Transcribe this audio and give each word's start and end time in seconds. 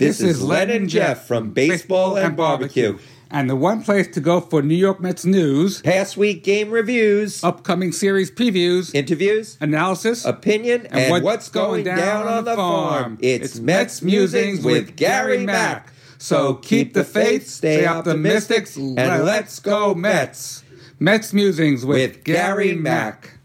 This, 0.00 0.22
is 0.22 0.42
Len 0.42 0.70
and 0.70 0.88
Jeff 0.88 1.26
from 1.26 1.50
Baseball 1.50 2.16
and 2.16 2.34
Barbecue. 2.34 2.98
And 3.30 3.50
the 3.50 3.54
one 3.54 3.82
place 3.82 4.08
to 4.08 4.20
go 4.22 4.40
for 4.40 4.62
New 4.62 4.74
York 4.74 4.98
Mets 4.98 5.26
news, 5.26 5.82
Past 5.82 6.16
week 6.16 6.42
game 6.42 6.70
reviews, 6.70 7.44
upcoming 7.44 7.92
series 7.92 8.30
previews, 8.30 8.94
interviews, 8.94 9.58
analysis, 9.60 10.24
opinion, 10.24 10.86
and, 10.86 11.22
what's, 11.22 11.50
going 11.50 11.84
down, 11.84 12.26
on 12.26 12.44
the 12.44 12.56
farm. 12.56 13.18
It's 13.20 13.60
Mets 13.60 14.00
Musings 14.00 14.64
with 14.64 14.96
Gary 14.96 15.44
Mack. 15.44 15.92
So 16.16 16.54
keep 16.54 16.94
the 16.94 17.04
faith, 17.04 17.46
stay 17.46 17.84
optimistic, 17.84 18.68
and 18.76 19.24
let's 19.24 19.60
go 19.60 19.94
Mets. 19.94 20.64
Mets 20.98 21.34
Musings 21.34 21.84
with, 21.84 22.12
With 22.12 22.24
Gary 22.24 22.74
Mack. 22.74 23.39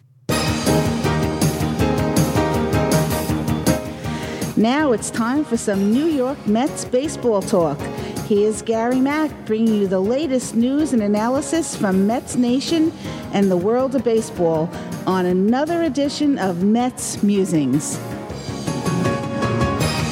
Now 4.58 4.94
it's 4.94 5.10
time 5.10 5.44
for 5.44 5.58
some 5.58 5.92
New 5.92 6.06
York 6.06 6.48
Mets 6.48 6.86
baseball 6.86 7.42
talk. 7.42 7.78
Here's 8.26 8.62
Gary 8.62 9.02
Mack 9.02 9.30
bringing 9.46 9.76
you 9.76 9.88
the 9.88 10.00
latest 10.00 10.56
news 10.56 10.94
and 10.94 11.04
analysis 11.04 11.76
from 11.76 12.08
Mets 12.08 12.38
Nation 12.38 12.94
and 13.34 13.52
the 13.52 13.58
world 13.58 13.96
of 13.96 14.06
baseball 14.06 14.70
on 15.06 15.26
another 15.26 15.84
edition 15.84 16.40
of 16.40 16.64
Mets 16.64 17.22
Musings. 17.22 17.98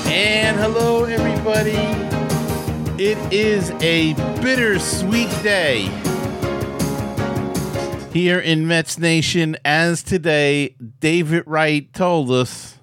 And 0.08 0.58
hello, 0.58 1.06
everybody. 1.06 1.72
It 3.02 3.18
is 3.32 3.72
a 3.82 4.14
bittersweet 4.42 5.30
day 5.42 5.84
here 8.12 8.40
in 8.40 8.68
Mets 8.68 9.00
Nation, 9.00 9.56
as 9.64 10.04
today 10.04 10.76
David 11.00 11.44
Wright 11.48 11.92
told 11.94 12.30
us, 12.30 12.78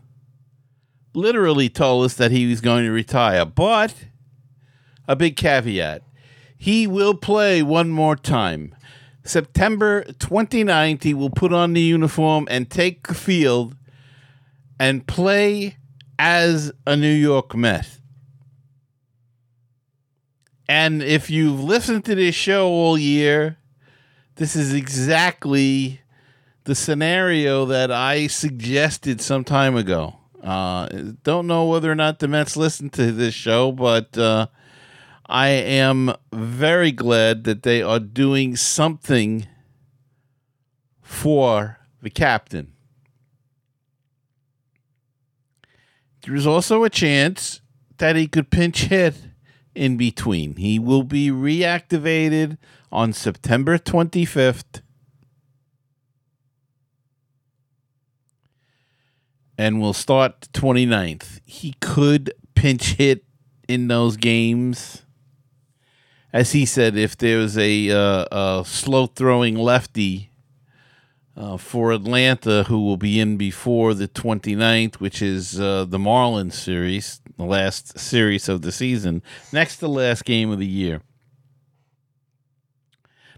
literally 1.14 1.68
told 1.68 2.04
us 2.04 2.14
that 2.14 2.30
he 2.30 2.46
was 2.46 2.60
going 2.60 2.84
to 2.84 2.90
retire. 2.90 3.44
But 3.44 3.94
a 5.08 5.16
big 5.16 5.36
caveat 5.36 6.02
he 6.60 6.86
will 6.86 7.14
play 7.14 7.62
one 7.62 7.88
more 7.88 8.14
time. 8.14 8.74
September 9.24 10.04
29th, 10.18 11.04
he 11.04 11.14
will 11.14 11.30
put 11.30 11.54
on 11.54 11.72
the 11.72 11.80
uniform 11.80 12.46
and 12.50 12.70
take 12.70 13.06
the 13.06 13.14
field 13.14 13.74
and 14.78 15.06
play 15.06 15.78
as 16.18 16.70
a 16.86 16.96
New 16.96 17.14
York 17.14 17.56
Met. 17.56 17.88
And 20.68 21.02
if 21.02 21.30
you've 21.30 21.64
listened 21.64 22.04
to 22.04 22.14
this 22.14 22.34
show 22.34 22.68
all 22.68 22.98
year, 22.98 23.56
this 24.34 24.54
is 24.54 24.74
exactly 24.74 26.02
the 26.64 26.74
scenario 26.74 27.64
that 27.64 27.90
I 27.90 28.26
suggested 28.26 29.22
some 29.22 29.44
time 29.44 29.76
ago. 29.76 30.19
Uh, 30.42 30.88
don't 31.22 31.46
know 31.46 31.66
whether 31.66 31.90
or 31.90 31.94
not 31.94 32.18
the 32.18 32.28
Mets 32.28 32.56
listen 32.56 32.90
to 32.90 33.12
this 33.12 33.34
show, 33.34 33.72
but 33.72 34.16
uh, 34.16 34.46
I 35.26 35.48
am 35.48 36.14
very 36.32 36.92
glad 36.92 37.44
that 37.44 37.62
they 37.62 37.82
are 37.82 38.00
doing 38.00 38.56
something 38.56 39.46
for 41.02 41.78
the 42.02 42.10
captain. 42.10 42.72
There's 46.22 46.46
also 46.46 46.84
a 46.84 46.90
chance 46.90 47.60
that 47.98 48.16
he 48.16 48.26
could 48.26 48.50
pinch 48.50 48.84
hit 48.84 49.14
in 49.74 49.96
between. 49.96 50.56
He 50.56 50.78
will 50.78 51.02
be 51.02 51.30
reactivated 51.30 52.58
on 52.90 53.12
September 53.12 53.78
25th. 53.78 54.82
And 59.60 59.78
will 59.78 59.92
start 59.92 60.40
the 60.40 60.58
29th. 60.58 61.40
He 61.44 61.74
could 61.80 62.32
pinch 62.54 62.94
hit 62.94 63.24
in 63.68 63.88
those 63.88 64.16
games. 64.16 65.02
As 66.32 66.52
he 66.52 66.64
said, 66.64 66.96
if 66.96 67.14
there's 67.18 67.58
a, 67.58 67.90
uh, 67.90 68.24
a 68.32 68.64
slow 68.64 69.06
throwing 69.06 69.56
lefty 69.56 70.30
uh, 71.36 71.58
for 71.58 71.92
Atlanta 71.92 72.62
who 72.68 72.82
will 72.82 72.96
be 72.96 73.20
in 73.20 73.36
before 73.36 73.92
the 73.92 74.08
29th, 74.08 74.94
which 74.94 75.20
is 75.20 75.60
uh, 75.60 75.84
the 75.84 75.98
Marlins 75.98 76.54
series, 76.54 77.20
the 77.36 77.44
last 77.44 77.98
series 77.98 78.48
of 78.48 78.62
the 78.62 78.72
season, 78.72 79.22
next 79.52 79.76
to 79.76 79.88
last 79.88 80.24
game 80.24 80.50
of 80.50 80.58
the 80.58 80.66
year. 80.66 81.02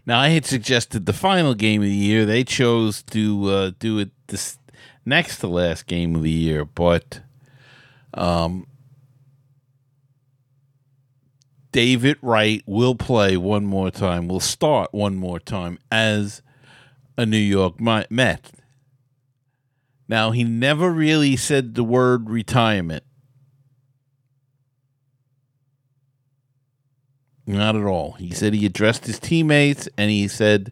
Now, 0.05 0.21
I 0.21 0.29
had 0.29 0.45
suggested 0.45 1.05
the 1.05 1.11
final 1.11 1.53
game 1.53 1.81
of 1.81 1.89
the 1.89 1.93
year. 1.93 2.25
They 2.25 2.45
chose 2.45 3.03
to 3.03 3.49
uh, 3.49 3.71
do 3.77 3.99
it 3.99 4.11
this 4.27 4.57
next 5.05 5.39
to 5.39 5.47
last 5.47 5.87
game 5.87 6.15
of 6.15 6.23
the 6.23 6.31
year, 6.31 6.65
but 6.65 7.21
um, 8.13 8.67
David 11.71 12.17
Wright 12.21 12.63
will 12.65 12.95
play 12.95 13.35
one 13.35 13.65
more 13.65 13.91
time, 13.91 14.27
will 14.27 14.39
start 14.39 14.93
one 14.93 15.15
more 15.15 15.39
time 15.39 15.79
as 15.91 16.41
a 17.17 17.25
New 17.25 17.37
York 17.37 17.79
Met. 17.79 18.51
Now, 20.07 20.31
he 20.31 20.43
never 20.43 20.91
really 20.91 21.35
said 21.35 21.75
the 21.75 21.83
word 21.83 22.29
retirement. 22.29 23.03
Not 27.45 27.75
at 27.75 27.83
all. 27.83 28.13
He 28.13 28.31
said 28.31 28.53
he 28.53 28.65
addressed 28.65 29.05
his 29.05 29.19
teammates 29.19 29.89
and 29.97 30.09
he 30.09 30.27
said, 30.27 30.71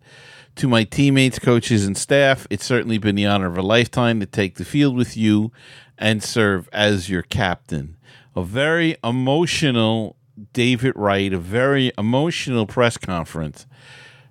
To 0.62 0.68
my 0.68 0.84
teammates, 0.84 1.40
coaches, 1.40 1.88
and 1.88 1.98
staff, 1.98 2.46
it's 2.52 2.64
certainly 2.68 3.00
been 3.00 3.16
the 3.16 3.26
honor 3.26 3.48
of 3.48 3.58
a 3.58 3.64
lifetime 3.64 4.20
to 4.20 4.28
take 4.28 4.58
the 4.58 4.64
field 4.64 4.96
with 4.96 5.18
you 5.18 5.52
and 5.98 6.22
serve 6.22 6.70
as 6.72 7.10
your 7.10 7.24
captain. 7.24 7.98
A 8.36 8.44
very 8.44 8.96
emotional 9.04 10.18
David 10.54 10.94
Wright, 10.96 11.34
a 11.34 11.40
very 11.40 11.92
emotional 11.98 12.68
press 12.68 12.96
conference 12.96 13.66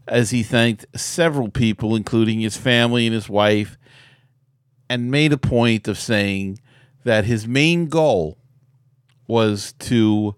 as 0.07 0.31
he 0.31 0.45
thanked 0.45 0.87
several 0.95 1.49
people, 1.49 1.97
including 1.97 2.39
his 2.39 2.57
family 2.57 3.07
and 3.07 3.15
his 3.15 3.29
wife, 3.29 3.77
and 4.89 5.11
made 5.11 5.33
a 5.33 5.37
point 5.37 5.89
of 5.89 5.99
saying 5.99 6.61
that 7.03 7.25
his 7.25 7.49
main 7.49 7.89
goal 7.89 8.39
was 9.27 9.73
to 9.81 10.37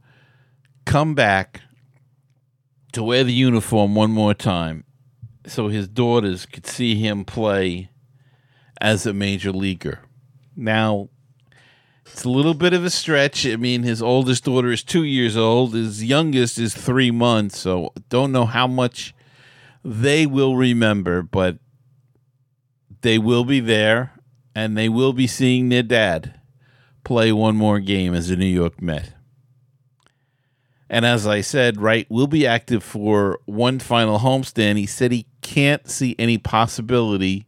come 0.87 1.15
back 1.15 1.61
to 2.93 3.03
wear 3.03 3.25
the 3.25 3.35
uniform 3.35 3.95
one 3.95 4.11
more 4.11 4.33
time 4.33 4.87
so 5.47 5.69
his 5.69 5.89
daughters 5.89 6.47
could 6.47 6.67
see 6.67 6.95
him 6.97 7.25
play 7.25 7.91
as 8.81 9.07
a 9.07 9.13
major 9.13 9.53
leaguer. 9.53 10.01
Now, 10.57 11.09
it's 12.07 12.25
a 12.25 12.31
little 12.31 12.55
bit 12.55 12.73
of 12.73 12.85
a 12.85 12.91
stretch. 12.91 13.47
I 13.47 13.57
mean, 13.57 13.83
his 13.83 14.03
oldest 14.03 14.45
daughter 14.45 14.71
is 14.73 14.83
two 14.83 15.05
years 15.05 15.37
old, 15.37 15.75
his 15.75 16.05
youngest 16.05 16.59
is 16.59 16.75
three 16.75 17.11
months, 17.11 17.59
so 17.59 17.93
don't 18.09 18.33
know 18.33 18.45
how 18.45 18.67
much 18.67 19.15
they 19.85 20.27
will 20.27 20.57
remember, 20.57 21.23
but 21.23 21.59
they 23.03 23.19
will 23.19 23.45
be 23.45 23.61
there 23.61 24.13
and 24.55 24.77
they 24.77 24.89
will 24.89 25.13
be 25.13 25.27
seeing 25.27 25.69
their 25.69 25.83
dad 25.83 26.41
play 27.05 27.33
one 27.33 27.57
more 27.57 27.81
game 27.81 28.15
as 28.15 28.31
a 28.31 28.37
New 28.37 28.47
York 28.47 28.81
Met. 28.81 29.15
And 30.93 31.07
as 31.07 31.27
I 31.27 31.41
said, 31.41 31.81
Wright 31.81 32.07
will 32.11 32.27
be 32.27 32.47
active 32.47 32.85
for 32.85 33.41
one 33.47 33.79
final 33.79 34.19
homestand. 34.19 34.77
He 34.77 34.85
said 34.85 35.11
he 35.11 35.27
can't 35.41 35.89
see 35.89 36.15
any 36.19 36.37
possibility 36.37 37.47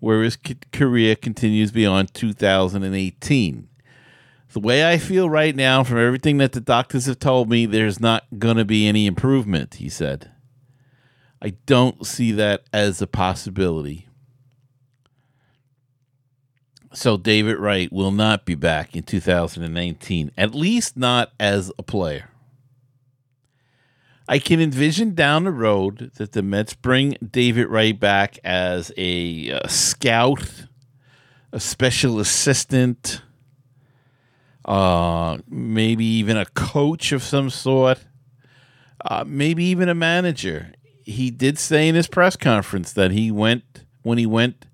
where 0.00 0.22
his 0.22 0.36
career 0.70 1.16
continues 1.16 1.72
beyond 1.72 2.12
2018. 2.12 3.68
The 4.52 4.60
way 4.60 4.86
I 4.86 4.98
feel 4.98 5.30
right 5.30 5.56
now, 5.56 5.82
from 5.82 5.96
everything 5.96 6.36
that 6.36 6.52
the 6.52 6.60
doctors 6.60 7.06
have 7.06 7.18
told 7.18 7.48
me, 7.48 7.64
there's 7.64 8.00
not 8.00 8.24
going 8.38 8.58
to 8.58 8.66
be 8.66 8.86
any 8.86 9.06
improvement, 9.06 9.76
he 9.76 9.88
said. 9.88 10.30
I 11.40 11.54
don't 11.64 12.06
see 12.06 12.32
that 12.32 12.64
as 12.70 13.00
a 13.00 13.06
possibility. 13.06 14.08
So 16.92 17.16
David 17.16 17.56
Wright 17.56 17.90
will 17.90 18.12
not 18.12 18.44
be 18.44 18.54
back 18.54 18.94
in 18.94 19.04
2019, 19.04 20.32
at 20.36 20.54
least 20.54 20.98
not 20.98 21.32
as 21.40 21.72
a 21.78 21.82
player. 21.82 22.28
I 24.26 24.38
can 24.38 24.60
envision 24.60 25.14
down 25.14 25.44
the 25.44 25.52
road 25.52 26.12
that 26.14 26.32
the 26.32 26.42
Mets 26.42 26.74
bring 26.74 27.16
David 27.30 27.68
Wright 27.68 27.98
back 27.98 28.38
as 28.42 28.90
a, 28.96 29.50
a 29.50 29.68
scout, 29.68 30.66
a 31.52 31.60
special 31.60 32.18
assistant, 32.18 33.20
uh, 34.64 35.38
maybe 35.46 36.06
even 36.06 36.38
a 36.38 36.46
coach 36.46 37.12
of 37.12 37.22
some 37.22 37.50
sort, 37.50 38.02
uh, 39.04 39.24
maybe 39.26 39.62
even 39.64 39.90
a 39.90 39.94
manager. 39.94 40.72
He 41.02 41.30
did 41.30 41.58
say 41.58 41.86
in 41.86 41.94
his 41.94 42.06
press 42.06 42.34
conference 42.34 42.94
that 42.94 43.10
he 43.10 43.30
went 43.30 43.84
when 44.02 44.16
he 44.16 44.24
went 44.24 44.64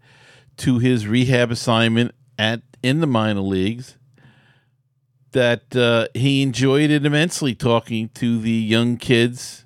to 0.59 0.79
his 0.79 1.09
rehab 1.09 1.51
assignment 1.51 2.15
at 2.39 2.63
in 2.85 3.01
the 3.01 3.07
minor 3.07 3.41
leagues 3.41 3.97
that 5.33 5.77
uh, 5.77 6.09
he 6.15 6.43
enjoyed 6.43 6.91
it 6.91 7.07
immensely 7.07 7.55
talking 7.55 8.09
to 8.11 8.39
the 8.41 8.51
young 8.51 8.97
kids 8.97 9.65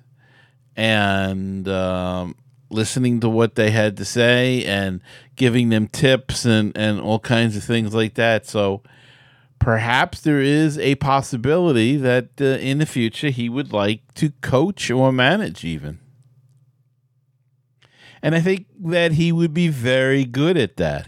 and 0.75 1.67
um, 1.67 2.35
listening 2.69 3.19
to 3.21 3.29
what 3.29 3.55
they 3.55 3.71
had 3.71 3.97
to 3.97 4.05
say 4.05 4.63
and 4.65 5.01
giving 5.35 5.69
them 5.69 5.87
tips 5.87 6.45
and, 6.45 6.75
and 6.77 6.99
all 6.99 7.19
kinds 7.19 7.55
of 7.55 7.63
things 7.63 7.93
like 7.93 8.15
that. 8.15 8.45
So 8.45 8.81
perhaps 9.59 10.21
there 10.21 10.41
is 10.41 10.77
a 10.77 10.95
possibility 10.95 11.97
that 11.97 12.29
uh, 12.39 12.45
in 12.45 12.77
the 12.77 12.85
future 12.85 13.29
he 13.29 13.49
would 13.49 13.73
like 13.73 14.13
to 14.15 14.31
coach 14.41 14.91
or 14.91 15.11
manage 15.11 15.63
even. 15.63 15.99
And 18.21 18.33
I 18.33 18.41
think 18.41 18.65
that 18.79 19.13
he 19.13 19.31
would 19.31 19.53
be 19.53 19.67
very 19.67 20.25
good 20.25 20.57
at 20.57 20.77
that. 20.77 21.07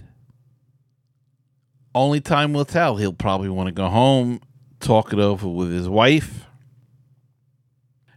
Only 1.95 2.21
time 2.21 2.53
will 2.53 2.65
tell. 2.65 2.97
He'll 2.97 3.11
probably 3.11 3.49
want 3.49 3.67
to 3.67 3.71
go 3.71 3.89
home, 3.89 4.39
talk 4.79 5.13
it 5.13 5.19
over 5.19 5.47
with 5.47 5.71
his 5.71 5.89
wife, 5.89 6.45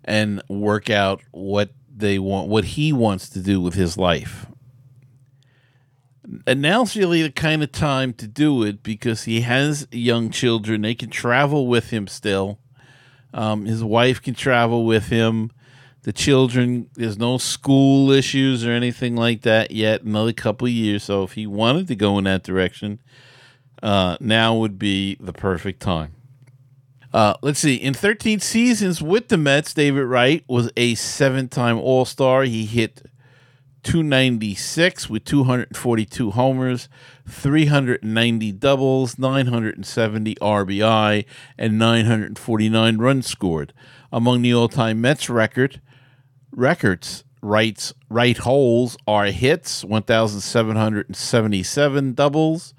and 0.05 0.43
work 0.49 0.91
out 0.91 1.23
what 1.31 1.71
they 1.95 2.19
want, 2.19 2.49
what 2.49 2.65
he 2.65 2.93
wants 2.93 3.29
to 3.31 3.41
do 3.41 3.61
with 3.61 3.75
his 3.75 3.97
life. 3.97 4.47
And 6.47 6.63
now's 6.63 6.97
really 6.97 7.23
the 7.23 7.33
kind 7.33 7.63
of 7.63 7.73
time 7.73 8.13
to 8.15 8.27
do 8.27 8.63
it 8.63 8.83
because 8.83 9.25
he 9.25 9.41
has 9.41 9.89
young 9.91 10.31
children. 10.31 10.83
They 10.83 10.95
can 10.95 11.11
travel 11.11 11.67
with 11.67 11.91
him 11.91 12.07
still. 12.07 12.59
Um, 13.35 13.65
his 13.65 13.83
wife 13.83 14.23
can 14.23 14.35
travel 14.35 14.85
with 14.85 15.09
him 15.09 15.51
the 16.03 16.13
children 16.13 16.89
there's 16.95 17.19
no 17.19 17.39
school 17.39 18.11
issues 18.11 18.65
or 18.65 18.71
anything 18.71 19.17
like 19.17 19.43
that 19.43 19.71
yet 19.71 20.03
another 20.03 20.33
couple 20.33 20.67
years 20.67 21.05
so 21.05 21.23
if 21.23 21.33
he 21.33 21.47
wanted 21.47 21.87
to 21.89 21.95
go 21.95 22.19
in 22.19 22.25
that 22.25 22.43
direction 22.43 23.01
uh, 23.83 24.17
now 24.21 24.57
would 24.57 24.79
be 24.79 25.17
the 25.21 25.33
perfect 25.33 25.81
time 25.81 26.15
uh, 27.13 27.35
let's 27.43 27.59
see. 27.59 27.75
In 27.75 27.93
13 27.95 28.39
seasons 28.41 29.03
with 29.03 29.29
the 29.29 29.37
mets 29.37 29.75
david 29.75 30.05
wright 30.05 30.45
was 30.49 30.71
a 30.77 30.95
seven-time 30.95 31.77
all-star. 31.79 32.45
He 32.45 32.67
hit 32.67 33.03
296 33.83 35.09
with 35.09 35.25
242 35.25 36.33
homers 36.33 36.91
390 37.27 38.53
doubles 38.53 39.19
970 39.19 40.35
rbi 40.35 41.25
and 41.57 41.79
949 41.79 42.99
runs 42.99 43.27
scored. 43.27 43.73
Among 44.13 44.43
the 44.43 44.53
all-time 44.53 45.01
mets 45.01 45.31
record 45.31 45.81
records 46.53 47.25
writes 47.43 47.95
Wright 48.09 48.37
holes 48.37 48.97
are 49.07 49.27
hits 49.27 49.85
1777 49.85 52.15
doubles 52.15 52.75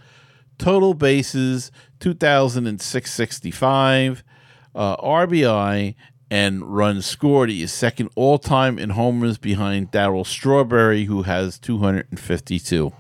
total 0.61 0.93
bases 0.93 1.71
2665 2.01 4.23
uh, 4.75 4.97
rbi 4.97 5.95
and 6.29 6.61
runs 6.63 7.05
scored 7.05 7.49
he 7.49 7.63
is 7.63 7.71
second 7.71 8.09
all-time 8.15 8.77
in 8.77 8.89
homers 8.91 9.37
behind 9.37 9.89
darryl 9.91 10.25
strawberry 10.25 11.05
who 11.05 11.21
has 11.23 11.57
252 11.59 12.91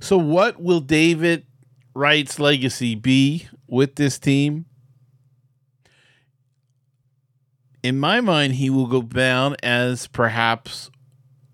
so 0.00 0.16
what 0.16 0.62
will 0.62 0.80
david 0.80 1.44
wright's 1.94 2.40
legacy 2.40 2.94
be 2.94 3.46
with 3.68 3.96
this 3.96 4.18
team 4.18 4.64
in 7.86 8.00
my 8.00 8.20
mind, 8.20 8.54
he 8.54 8.68
will 8.68 8.88
go 8.88 9.00
down 9.00 9.54
as 9.62 10.08
perhaps 10.08 10.90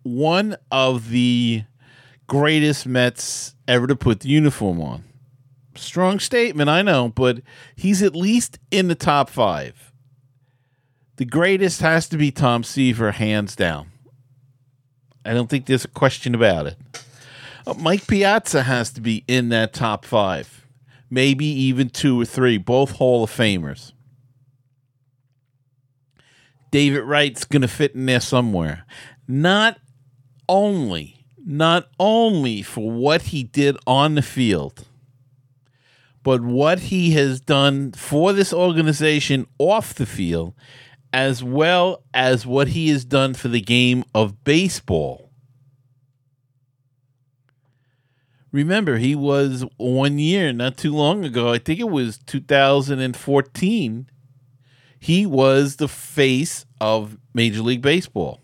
one 0.03 0.57
of 0.71 1.11
the 1.11 1.65
greatest 2.27 2.87
Mets 2.87 3.55
ever 3.69 3.87
to 3.87 3.95
put 3.95 4.21
the 4.21 4.31
uniform 4.31 4.81
on. 4.81 5.05
Strong 5.75 6.21
statement, 6.21 6.69
I 6.69 6.83
know, 6.83 7.09
but 7.09 7.41
he's 7.75 8.03
at 8.03 8.15
least 8.15 8.59
in 8.71 8.89
the 8.89 8.95
top 8.95 9.31
five. 9.31 9.93
The 11.17 11.25
greatest 11.25 11.81
has 11.81 12.09
to 12.09 12.17
be 12.17 12.31
Tom 12.31 12.65
Seaver, 12.65 13.13
hands 13.13 13.57
down. 13.57 13.91
I 15.25 15.35
don't 15.35 15.49
think 15.49 15.67
there's 15.67 15.85
a 15.85 15.89
question 15.89 16.35
about 16.35 16.67
it. 16.67 16.77
Uh, 17.67 17.75
Mike 17.75 18.07
Piazza 18.07 18.65
has 18.65 18.91
to 18.93 19.01
be 19.01 19.25
in 19.29 19.51
that 19.51 19.73
top 19.73 20.05
five, 20.05 20.67
maybe 21.11 21.47
even 21.47 21.91
two 21.91 22.21
or 22.21 22.25
three, 22.25 22.59
both 22.59 22.93
Hall 22.93 23.23
of 23.23 23.31
Famers. 23.31 23.93
David 26.71 27.03
Wright's 27.03 27.45
going 27.45 27.63
to 27.63 27.69
fit 27.69 27.95
in 27.95 28.07
there 28.07 28.21
somewhere. 28.21 28.85
Not 29.29 29.79
only, 30.49 31.25
not 31.45 31.89
only 32.01 32.63
for 32.63 32.91
what 32.91 33.23
he 33.23 33.45
did 33.45 33.77
on 33.87 34.15
the 34.15 34.23
field, 34.23 34.87
but 36.23 36.43
what 36.43 36.79
he 36.79 37.13
has 37.13 37.41
done 37.41 37.93
for 37.93 38.33
this 38.33 38.53
organization 38.53 39.47
off 39.59 39.95
the 39.95 40.07
field, 40.07 40.55
as 41.13 41.43
well 41.43 42.03
as 42.15 42.47
what 42.47 42.69
he 42.69 42.89
has 42.89 43.05
done 43.05 43.35
for 43.35 43.49
the 43.49 43.61
game 43.61 44.05
of 44.15 44.45
baseball. 44.45 45.31
Remember, 48.51 48.99
he 48.99 49.15
was 49.15 49.65
one 49.79 50.19
year, 50.19 50.53
not 50.53 50.77
too 50.77 50.95
long 50.95 51.25
ago, 51.25 51.53
I 51.53 51.59
think 51.59 51.81
it 51.81 51.89
was 51.89 52.19
2014 52.19 54.07
he 55.03 55.27
was 55.27 55.77
the 55.77 55.89
face 55.89 56.65
of 56.81 57.19
Major 57.35 57.61
League 57.61 57.83
Baseball. 57.83 58.41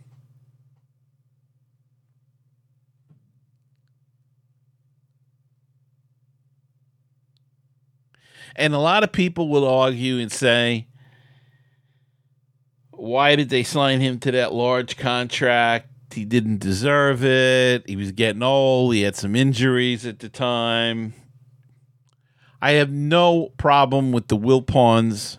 And 8.58 8.74
a 8.74 8.78
lot 8.78 9.04
of 9.04 9.12
people 9.12 9.48
will 9.48 9.66
argue 9.66 10.18
and 10.18 10.32
say, 10.32 10.88
why 12.90 13.36
did 13.36 13.50
they 13.50 13.62
sign 13.62 14.00
him 14.00 14.18
to 14.18 14.32
that 14.32 14.52
large 14.52 14.96
contract? 14.96 15.86
He 16.12 16.24
didn't 16.24 16.58
deserve 16.58 17.24
it. 17.24 17.88
He 17.88 17.94
was 17.94 18.10
getting 18.10 18.42
old. 18.42 18.94
He 18.94 19.02
had 19.02 19.14
some 19.14 19.36
injuries 19.36 20.04
at 20.04 20.18
the 20.18 20.28
time. 20.28 21.14
I 22.60 22.72
have 22.72 22.90
no 22.90 23.52
problem 23.56 24.10
with 24.10 24.26
the 24.26 24.36
Wilpons 24.36 25.38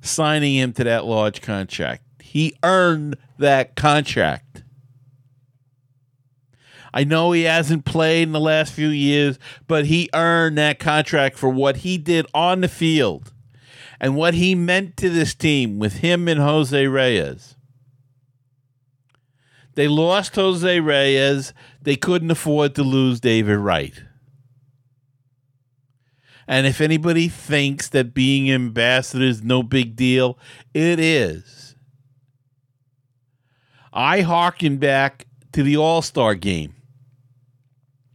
signing 0.00 0.54
him 0.54 0.72
to 0.72 0.84
that 0.84 1.04
large 1.04 1.42
contract. 1.42 2.02
He 2.22 2.56
earned 2.62 3.18
that 3.38 3.76
contract. 3.76 4.63
I 6.96 7.02
know 7.02 7.32
he 7.32 7.42
hasn't 7.42 7.84
played 7.84 8.22
in 8.22 8.32
the 8.32 8.38
last 8.38 8.72
few 8.72 8.86
years, 8.86 9.36
but 9.66 9.86
he 9.86 10.08
earned 10.14 10.56
that 10.58 10.78
contract 10.78 11.36
for 11.36 11.48
what 11.48 11.78
he 11.78 11.98
did 11.98 12.24
on 12.32 12.60
the 12.60 12.68
field 12.68 13.32
and 13.98 14.14
what 14.14 14.34
he 14.34 14.54
meant 14.54 14.96
to 14.98 15.10
this 15.10 15.34
team 15.34 15.80
with 15.80 15.94
him 15.94 16.28
and 16.28 16.38
Jose 16.38 16.86
Reyes. 16.86 17.56
They 19.74 19.88
lost 19.88 20.36
Jose 20.36 20.78
Reyes. 20.78 21.52
They 21.82 21.96
couldn't 21.96 22.30
afford 22.30 22.76
to 22.76 22.84
lose 22.84 23.18
David 23.18 23.58
Wright. 23.58 24.00
And 26.46 26.64
if 26.64 26.80
anybody 26.80 27.26
thinks 27.26 27.88
that 27.88 28.14
being 28.14 28.52
ambassador 28.52 29.24
is 29.24 29.42
no 29.42 29.64
big 29.64 29.96
deal, 29.96 30.38
it 30.72 31.00
is. 31.00 31.74
I 33.92 34.20
hearken 34.20 34.76
back 34.76 35.26
to 35.54 35.64
the 35.64 35.76
All 35.76 36.00
Star 36.00 36.36
game 36.36 36.74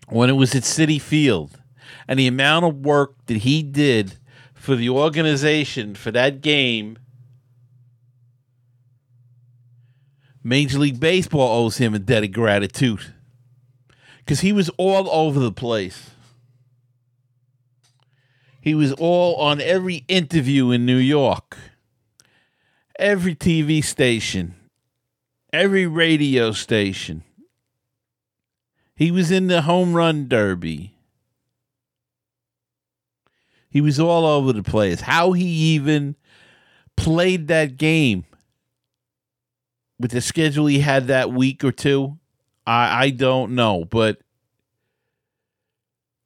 when 0.10 0.30
it 0.30 0.34
was 0.34 0.56
at 0.56 0.64
Citi 0.64 1.00
Field 1.00 1.60
and 2.08 2.20
the 2.20 2.28
amount 2.28 2.66
of 2.66 2.86
work 2.86 3.16
that 3.28 3.38
he 3.38 3.64
did 3.64 4.18
for 4.54 4.76
the 4.76 4.90
organization 4.90 5.96
for 5.96 6.12
that 6.12 6.42
game. 6.42 6.98
Major 10.44 10.80
League 10.80 11.00
Baseball 11.00 11.64
owes 11.64 11.78
him 11.78 11.94
a 11.94 12.00
debt 12.00 12.24
of 12.24 12.32
gratitude 12.32 13.14
because 14.18 14.42
he 14.42 14.52
was 14.52 14.70
all 14.78 15.10
over 15.10 15.40
the 15.40 15.52
place. 15.52 16.12
He 18.62 18.76
was 18.76 18.92
all 18.94 19.36
on 19.36 19.62
every 19.62 20.04
interview 20.08 20.72
in 20.72 20.86
New 20.86 20.98
York, 20.98 21.58
every 22.98 23.36
TV 23.36 23.84
station, 23.84 24.56
every 25.54 25.88
radio 25.88 26.52
station. 26.52 27.24
He 29.00 29.12
was 29.12 29.32
in 29.32 29.48
the 29.48 29.62
home 29.62 29.94
run 29.94 30.28
derby. 30.28 30.94
He 33.70 33.80
was 33.80 33.98
all 33.98 34.26
over 34.26 34.52
the 34.52 34.62
place. 34.62 35.00
How 35.00 35.32
he 35.32 35.46
even 35.46 36.18
played 36.98 37.48
that 37.48 37.78
game 37.78 38.26
with 39.98 40.12
the 40.12 40.20
schedule 40.20 40.66
he 40.66 40.80
had 40.82 41.08
that 41.08 41.32
week 41.32 41.64
or 41.64 41.72
two, 41.72 42.20
I, 42.68 43.06
I 43.06 43.10
don't 43.12 43.56
know. 43.56 43.86
But 43.86 44.20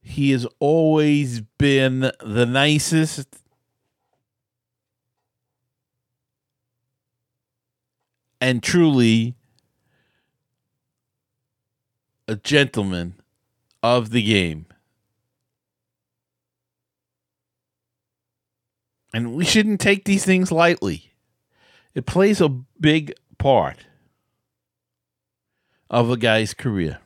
he 0.02 0.32
has 0.32 0.48
always 0.58 1.42
been 1.42 2.12
the 2.22 2.46
nicest. 2.48 3.28
And 8.42 8.64
truly 8.64 9.36
a 12.28 12.36
gentleman 12.36 13.16
of 13.82 14.12
the 14.12 14.22
game. 14.22 14.66
And 19.14 19.36
we 19.36 19.46
shouldn't 19.46 19.80
take 19.80 20.06
these 20.06 20.26
things 20.26 20.52
lightly. 20.52 21.12
It 21.94 22.06
plays 22.06 22.42
a 22.42 22.50
big 22.50 23.14
part 23.38 23.86
of 25.90 26.10
a 26.10 26.18
guy's 26.18 26.54
career. 26.54 27.00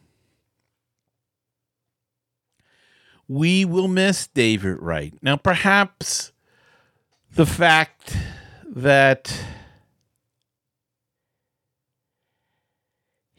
We 3.27 3.65
will 3.65 3.89
miss 3.89 4.27
David 4.27 4.81
Wright. 4.81 5.13
Now, 5.21 5.35
perhaps 5.35 6.31
the 7.33 7.45
fact 7.45 8.15
that 8.65 9.43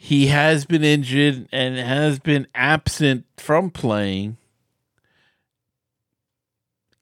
he 0.00 0.28
has 0.28 0.64
been 0.64 0.84
injured 0.84 1.48
and 1.50 1.76
has 1.76 2.20
been 2.20 2.46
absent 2.54 3.26
from 3.36 3.68
playing, 3.68 4.36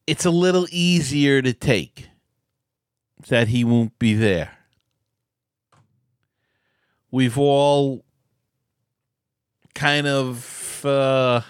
it's 0.07 0.25
a 0.25 0.31
little 0.31 0.67
easier 0.71 1.43
to 1.43 1.53
take 1.53 2.09
that 3.29 3.49
he 3.49 3.65
won't 3.65 3.99
be 3.99 4.15
there. 4.15 4.57
We've 7.11 7.37
all 7.37 8.03
kind 9.75 10.07
of 10.07 10.83
uh, 10.83 11.43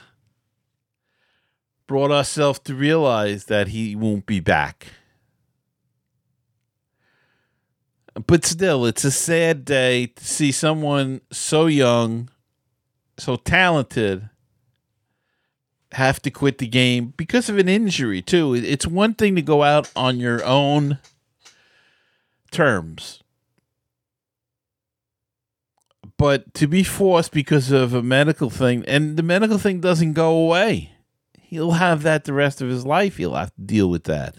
brought 1.87 2.11
ourselves 2.11 2.59
to 2.65 2.75
realize 2.75 3.45
that 3.45 3.69
he 3.69 3.95
won't 3.95 4.27
be 4.27 4.41
back. 4.41 4.89
But 8.25 8.47
still, 8.47 8.87
it's 8.87 9.05
a 9.05 9.11
sad 9.11 9.67
day 9.67 10.07
to 10.07 10.25
see 10.25 10.51
someone 10.51 11.21
so 11.31 11.67
young, 11.67 12.31
so 13.19 13.37
talented, 13.37 14.31
have 15.93 16.23
to 16.23 16.31
quit 16.31 16.57
the 16.59 16.67
game 16.67 17.13
because 17.19 17.51
of 17.51 17.59
an 17.59 17.69
injury, 17.69 18.23
too. 18.23 18.55
It's 18.55 18.87
one 18.87 19.15
thing 19.15 19.35
to 19.37 19.43
go 19.43 19.63
out 19.63 19.91
on 19.95 20.19
your 20.19 20.43
own 20.45 20.99
terms. 22.51 23.23
But 26.17 26.55
to 26.55 26.67
be 26.67 26.83
forced 26.83 27.33
because 27.33 27.71
of 27.71 27.93
a 27.93 28.03
medical 28.03 28.49
thing, 28.49 28.83
and 28.89 29.19
the 29.19 29.23
medical 29.23 29.59
thing 29.59 29.81
doesn't 29.81 30.15
go 30.15 30.35
away, 30.35 30.93
he'll 31.39 31.73
have 31.73 32.03
that 32.05 32.25
the 32.25 32.33
rest 32.33 32.63
of 32.63 32.71
his 32.71 32.87
life. 32.87 33.19
He'll 33.19 33.35
have 33.35 33.55
to 33.55 33.61
deal 33.61 33.91
with 33.91 34.05
that. 34.05 34.37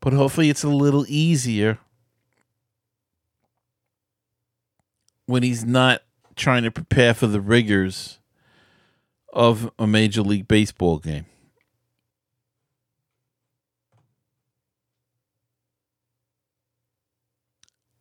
But 0.00 0.12
hopefully, 0.12 0.48
it's 0.48 0.64
a 0.64 0.68
little 0.68 1.04
easier 1.08 1.78
when 5.26 5.42
he's 5.42 5.64
not 5.64 6.02
trying 6.36 6.62
to 6.62 6.70
prepare 6.70 7.14
for 7.14 7.26
the 7.26 7.40
rigors 7.40 8.18
of 9.32 9.70
a 9.78 9.86
Major 9.86 10.22
League 10.22 10.48
Baseball 10.48 10.98
game. 10.98 11.26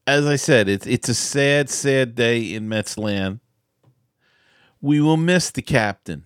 as 0.09 0.25
I 0.25 0.37
said, 0.37 0.67
it's 0.67 0.87
it's 0.87 1.07
a 1.07 1.13
sad, 1.13 1.69
sad 1.69 2.15
day 2.15 2.53
in 2.53 2.67
Mets 2.67 2.97
land. 2.97 3.41
We 4.81 4.99
will 4.99 5.17
miss 5.17 5.51
the 5.51 5.61
captain. 5.61 6.23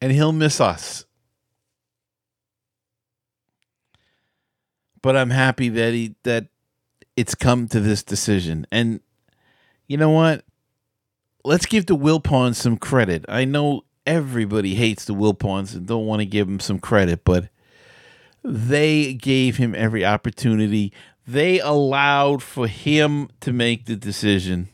And 0.00 0.12
he'll 0.12 0.32
miss 0.32 0.60
us. 0.60 1.04
But 5.02 5.16
I'm 5.16 5.30
happy 5.30 5.68
that 5.70 5.92
he 5.92 6.14
that 6.24 6.48
it's 7.16 7.34
come 7.34 7.68
to 7.68 7.80
this 7.80 8.02
decision. 8.02 8.66
And 8.70 9.00
you 9.86 9.96
know 9.96 10.10
what? 10.10 10.44
Let's 11.44 11.66
give 11.66 11.86
the 11.86 11.96
Wilpons 11.96 12.56
some 12.56 12.76
credit. 12.76 13.24
I 13.28 13.44
know 13.44 13.82
everybody 14.06 14.74
hates 14.74 15.04
the 15.04 15.14
Wilpons 15.14 15.74
and 15.74 15.86
don't 15.86 16.06
want 16.06 16.20
to 16.20 16.26
give 16.26 16.46
them 16.46 16.60
some 16.60 16.78
credit, 16.78 17.24
but 17.24 17.48
they 18.42 19.14
gave 19.14 19.56
him 19.56 19.74
every 19.74 20.04
opportunity. 20.04 20.92
They 21.26 21.60
allowed 21.60 22.42
for 22.42 22.66
him 22.66 23.30
to 23.40 23.52
make 23.52 23.86
the 23.86 23.96
decision. 23.96 24.68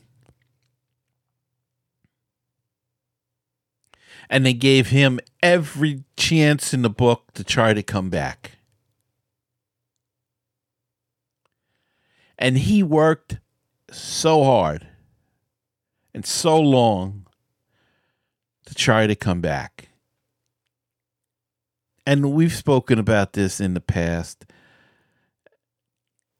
And 4.29 4.45
they 4.45 4.53
gave 4.53 4.87
him 4.87 5.19
every 5.41 6.03
chance 6.17 6.73
in 6.73 6.81
the 6.81 6.89
book 6.89 7.31
to 7.33 7.43
try 7.43 7.73
to 7.73 7.83
come 7.83 8.09
back. 8.09 8.56
And 12.37 12.57
he 12.57 12.83
worked 12.83 13.39
so 13.91 14.43
hard 14.43 14.87
and 16.13 16.25
so 16.25 16.59
long 16.59 17.25
to 18.65 18.75
try 18.75 19.07
to 19.07 19.15
come 19.15 19.41
back 19.41 19.87
and 22.07 22.31
we've 22.31 22.53
spoken 22.53 22.99
about 22.99 23.33
this 23.33 23.59
in 23.59 23.73
the 23.73 23.81
past. 23.81 24.45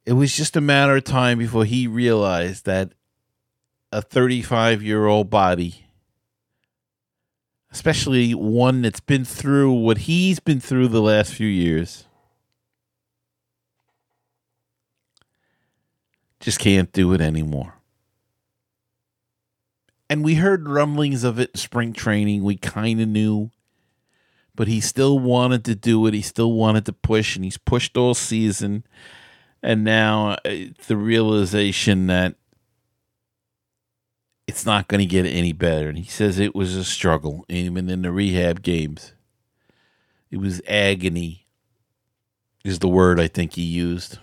It 0.06 0.14
was 0.14 0.34
just 0.34 0.56
a 0.56 0.62
matter 0.62 0.96
of 0.96 1.04
time 1.04 1.38
before 1.38 1.66
he 1.66 1.88
realized 1.88 2.66
that 2.66 2.94
a 3.92 4.02
35 4.02 4.82
year 4.82 5.08
old 5.08 5.30
body, 5.30 5.86
especially 7.70 8.34
one 8.34 8.82
that's 8.82 9.02
been 9.02 9.26
through 9.26 9.74
what 9.74 9.98
he's 10.00 10.40
been 10.40 10.62
through 10.62 10.88
the 10.88 11.02
last 11.02 11.34
few 11.34 11.50
years, 11.50 12.07
just 16.40 16.60
can't 16.60 16.92
do 16.92 17.14
it 17.14 17.22
anymore. 17.22 17.76
And 20.10 20.24
we 20.24 20.36
heard 20.36 20.70
rumblings 20.70 21.24
of 21.24 21.40
it 21.40 21.58
spring 21.58 21.94
training. 21.94 22.44
We 22.44 22.56
kind 22.56 23.02
of 23.02 23.08
knew 23.08 23.52
but 24.58 24.68
he 24.68 24.82
still 24.82 25.20
wanted 25.20 25.64
to 25.66 25.76
do 25.76 26.08
it. 26.08 26.16
He 26.16 26.24
still 26.24 26.52
wanted 26.52 26.84
to 26.88 26.94
push, 26.94 27.36
and 27.36 27.46
he's 27.46 27.60
pushed 27.60 27.96
all 27.96 28.16
season. 28.16 28.84
And 29.62 29.84
now 29.84 30.38
uh, 30.44 30.56
the 30.88 30.98
realization 30.98 32.08
that 32.08 32.36
it's 34.48 34.66
not 34.66 34.88
going 34.88 35.00
to 35.00 35.06
get 35.06 35.28
any 35.28 35.54
better. 35.54 35.90
And 35.90 35.98
he 36.00 36.06
says 36.06 36.40
it 36.40 36.56
was 36.56 36.76
a 36.76 36.84
struggle, 36.84 37.46
even 37.48 37.88
in 37.88 38.02
the 38.02 38.12
rehab 38.12 38.64
games. 38.64 39.14
It 40.32 40.38
was 40.38 40.60
agony, 40.68 41.46
is 42.66 42.80
the 42.80 42.90
word 42.90 43.20
I 43.20 43.28
think 43.28 43.54
he 43.54 43.62
used. 43.62 44.18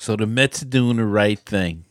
So 0.00 0.16
the 0.16 0.26
Mets 0.26 0.62
are 0.62 0.66
doing 0.66 0.96
the 0.98 1.06
right 1.06 1.38
thing 1.38 1.84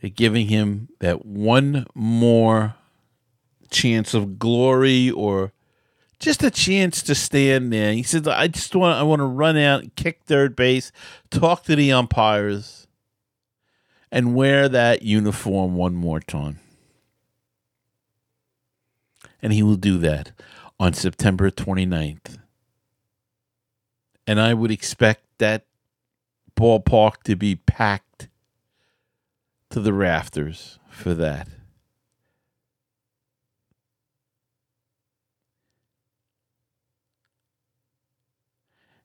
They're 0.00 0.10
giving 0.10 0.48
him 0.48 0.88
that 1.00 1.26
one 1.26 1.86
more 1.94 2.76
chance 3.70 4.14
of 4.14 4.38
glory 4.38 5.10
or 5.10 5.52
just 6.20 6.44
a 6.44 6.50
chance 6.50 7.02
to 7.02 7.14
stand 7.16 7.72
there. 7.72 7.92
He 7.92 8.04
said, 8.04 8.28
I 8.28 8.48
just 8.48 8.74
want 8.76 8.98
I 8.98 9.04
want 9.04 9.20
to 9.20 9.26
run 9.26 9.58
out 9.58 9.82
and 9.82 9.96
kick 9.96 10.22
third 10.26 10.56
base, 10.56 10.92
talk 11.30 11.64
to 11.64 11.76
the 11.76 11.92
umpires, 11.92 12.86
and 14.12 14.36
wear 14.36 14.68
that 14.68 15.02
uniform 15.02 15.76
one 15.76 15.94
more 15.96 16.20
time. 16.20 16.60
And 19.42 19.52
he 19.52 19.62
will 19.62 19.76
do 19.76 19.98
that 19.98 20.32
on 20.80 20.94
September 20.94 21.50
29th. 21.50 22.38
And 24.26 24.40
I 24.40 24.54
would 24.54 24.72
expect 24.72 25.22
that 25.38 25.65
ballpark 26.56 27.22
to 27.24 27.36
be 27.36 27.56
packed 27.56 28.28
to 29.70 29.80
the 29.80 29.92
rafters 29.92 30.78
for 30.88 31.14
that. 31.14 31.48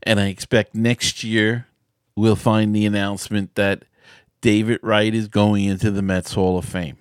And 0.04 0.20
I 0.20 0.28
expect 0.28 0.74
next 0.74 1.24
year 1.24 1.68
we'll 2.16 2.36
find 2.36 2.76
the 2.76 2.86
announcement 2.86 3.56
that 3.56 3.86
David 4.42 4.80
Wright 4.82 5.14
is 5.14 5.28
going 5.28 5.66
into 5.66 5.92
the 5.92 6.02
Mets 6.02 6.34
Hall 6.34 6.58
of 6.58 6.66
Fame. 6.66 6.98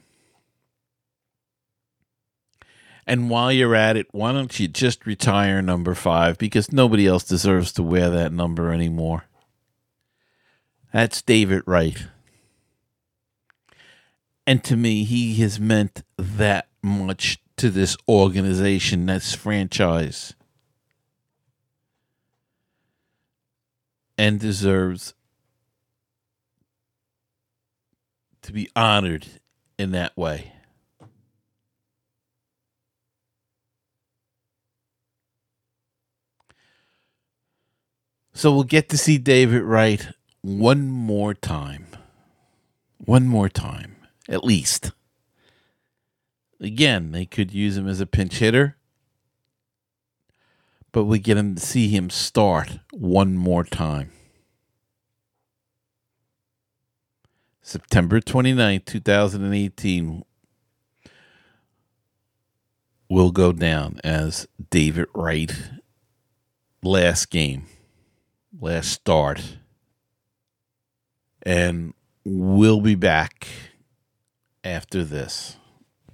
And 3.07 3.31
while 3.31 3.51
you're 3.51 3.75
at 3.75 3.97
it, 3.97 4.07
why 4.13 4.33
don't 4.33 4.61
you 4.61 4.69
just 4.69 5.07
retire 5.07 5.63
number 5.63 5.95
five 5.95 6.39
because 6.39 6.71
nobody 6.71 7.07
else 7.07 7.25
deserves 7.25 7.73
to 7.73 7.83
wear 7.83 8.11
that 8.11 8.33
number 8.33 8.73
anymore? 8.73 9.25
That's 10.93 11.23
David 11.23 11.63
Wright. 11.67 12.07
And 14.47 14.65
to 14.65 14.77
me, 14.77 15.05
he 15.05 15.35
has 15.37 15.61
meant 15.61 16.03
that 16.17 16.69
much 16.83 17.39
to 17.57 17.71
this 17.71 17.97
organization, 18.09 19.07
this 19.07 19.35
franchise, 19.35 20.35
and 24.19 24.41
deserves 24.41 25.15
to 28.43 28.53
be 28.53 28.69
honored 28.75 29.27
in 29.79 29.93
that 29.93 30.17
way. 30.17 30.53
So 38.33 38.53
we'll 38.53 38.65
get 38.65 38.89
to 38.89 38.99
see 38.99 39.19
David 39.19 39.63
Wright 39.63 40.09
one 40.43 40.89
more 40.89 41.35
time. 41.35 41.87
One 42.99 43.27
more 43.27 43.49
time, 43.49 43.97
at 44.29 44.45
least. 44.45 44.93
Again, 46.61 47.13
they 47.13 47.25
could 47.25 47.53
use 47.53 47.77
him 47.77 47.89
as 47.89 48.01
a 48.01 48.07
pinch 48.07 48.39
hitter, 48.39 48.77
but 50.93 51.05
we 51.05 51.19
get 51.19 51.39
him 51.39 51.55
to 51.55 51.61
see 51.61 51.89
him 51.89 52.11
start 52.11 52.79
one 52.93 53.37
more 53.37 53.65
time. 53.65 54.13
September 57.63 58.21
29th, 58.21 58.85
2018, 58.85 60.25
will 63.09 63.31
go 63.31 63.53
down 63.53 64.01
as 64.05 64.47
David 64.71 65.07
Wright 65.15 65.53
last 66.83 67.31
game, 67.31 67.67
last 68.61 68.91
start 68.91 69.60
and 71.43 71.95
we'll 72.25 72.81
be 72.81 72.95
back 72.95 73.49
after 74.65 75.05
this. 75.05 75.57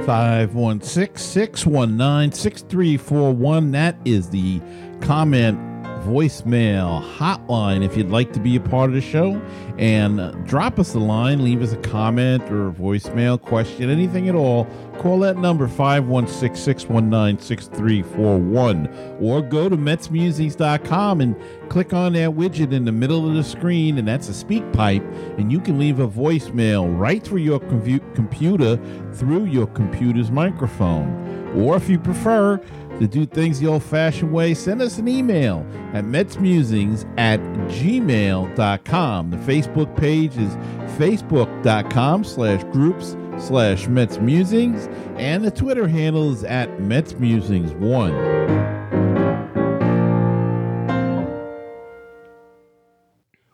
516 0.06 1.18
619 1.18 2.32
6341. 2.32 3.72
That 3.72 3.98
is 4.06 4.30
the 4.30 4.62
comment 5.02 5.69
voicemail 6.00 7.04
hotline 7.18 7.84
if 7.84 7.96
you'd 7.96 8.10
like 8.10 8.34
to 8.34 8.40
be 8.40 8.56
a 8.56 8.60
part 8.60 8.90
of 8.90 8.96
the 8.96 9.02
show. 9.02 9.42
And 9.78 10.46
drop 10.46 10.80
us 10.80 10.94
a 10.94 11.00
line, 11.00 11.44
leave 11.44 11.62
us 11.62 11.74
a 11.74 11.78
comment 11.78 12.44
or 12.52 12.70
a 12.70 12.72
voicemail 12.72 13.42
question, 13.42 13.90
anything 13.90 14.28
at 14.28 14.36
all. 14.36 14.66
Call 15.00 15.20
that 15.20 15.38
number 15.38 15.68
516 15.68 16.56
619 16.62 17.40
6341. 17.40 19.18
Or 19.22 19.42
go 19.42 19.70
to 19.70 19.78
MetsMusings.com 19.78 21.22
and 21.22 21.36
click 21.70 21.94
on 21.94 22.14
that 22.14 22.32
widget 22.32 22.74
in 22.74 22.84
the 22.84 22.92
middle 22.92 23.28
of 23.28 23.36
the 23.36 23.44
screen, 23.44 23.98
and 23.98 24.08
that's 24.08 24.28
a 24.28 24.34
SpeakPipe. 24.34 25.38
And 25.40 25.52
you 25.52 25.62
can 25.62 25.80
leave 25.80 26.00
a 26.00 26.08
voicemail 26.08 27.00
right 27.00 27.24
through 27.24 27.42
your 27.42 27.60
compu- 27.60 28.16
computer 28.16 28.78
through 29.14 29.46
your 29.46 29.68
computer's 29.68 30.32
microphone. 30.32 31.30
Or 31.56 31.76
if 31.76 31.90
you 31.90 31.98
prefer, 31.98 32.62
to 33.00 33.08
do 33.08 33.26
things 33.26 33.60
the 33.60 33.68
old 33.68 33.84
fashioned 33.84 34.32
way, 34.32 34.54
send 34.54 34.82
us 34.82 34.98
an 34.98 35.08
email 35.08 35.66
at 35.94 36.04
metsmusings 36.04 37.06
at 37.18 37.40
gmail.com. 37.70 39.30
The 39.32 39.38
Facebook 39.38 39.96
page 39.98 40.38
is 40.38 40.56
facebook.com 40.98 42.24
slash 42.24 42.64
groups 42.66 43.16
slash 43.40 43.88
Mets 43.88 44.20
Musings, 44.20 44.88
and 45.18 45.44
the 45.44 45.52
Twitter 45.52 45.88
handle 45.88 46.32
is 46.32 46.44
at 46.44 46.82
Mets 46.82 47.14
Musings 47.16 47.72
1. 47.74 48.60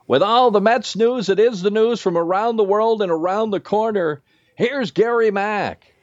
With 0.08 0.22
all 0.22 0.52
the 0.52 0.62
Mets 0.62 0.96
news, 0.96 1.30
it 1.30 1.40
is 1.40 1.62
the 1.62 1.72
news 1.72 2.00
from 2.00 2.18
around 2.18 2.58
the 2.58 2.64
world 2.64 3.02
and 3.02 3.12
around 3.12 3.50
the 3.50 3.60
corner. 3.60 4.22
Here's 4.56 4.92
Gary 4.92 5.32
Mack. 5.32 5.95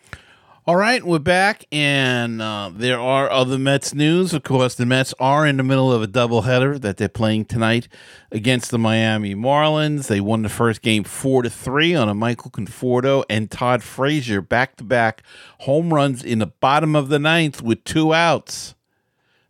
All 0.65 0.77
right, 0.77 1.03
we're 1.03 1.19
back, 1.19 1.65
and 1.73 2.41
uh, 2.41 2.71
there 2.73 3.01
are 3.01 3.29
other 3.29 3.59
Mets 3.59 3.95
news. 3.95 4.33
Of 4.33 4.45
course, 4.45 4.77
the 4.77 4.87
Mets 4.87 5.13
are 5.19 5.45
in 5.45 5.57
the 5.57 5.65
middle 5.65 5.91
of 5.93 6.05
a 6.05 6.07
doubleheader 6.07 6.81
that 6.83 6.99
they're 6.99 7.09
playing 7.09 7.47
tonight 7.47 7.89
against 8.31 8.71
the 8.71 8.79
Miami 8.79 9.35
Marlins. 9.35 10.07
They 10.07 10.21
won 10.21 10.43
the 10.43 10.49
first 10.49 10.81
game 10.81 11.03
four 11.03 11.43
to 11.43 11.51
three 11.51 11.97
on 11.97 12.09
a 12.09 12.15
Michael 12.15 12.53
Conforto 12.53 13.25
and 13.29 13.51
Todd 13.51 13.83
Frazier 13.83 14.41
back 14.41 14.77
to 14.77 14.85
back 14.85 15.25
home 15.63 15.93
runs 15.93 16.23
in 16.23 16.39
the 16.39 16.47
bottom 16.47 16.95
of 16.95 17.09
the 17.09 17.19
ninth 17.19 17.61
with 17.61 17.83
two 17.83 18.15
outs. 18.15 18.77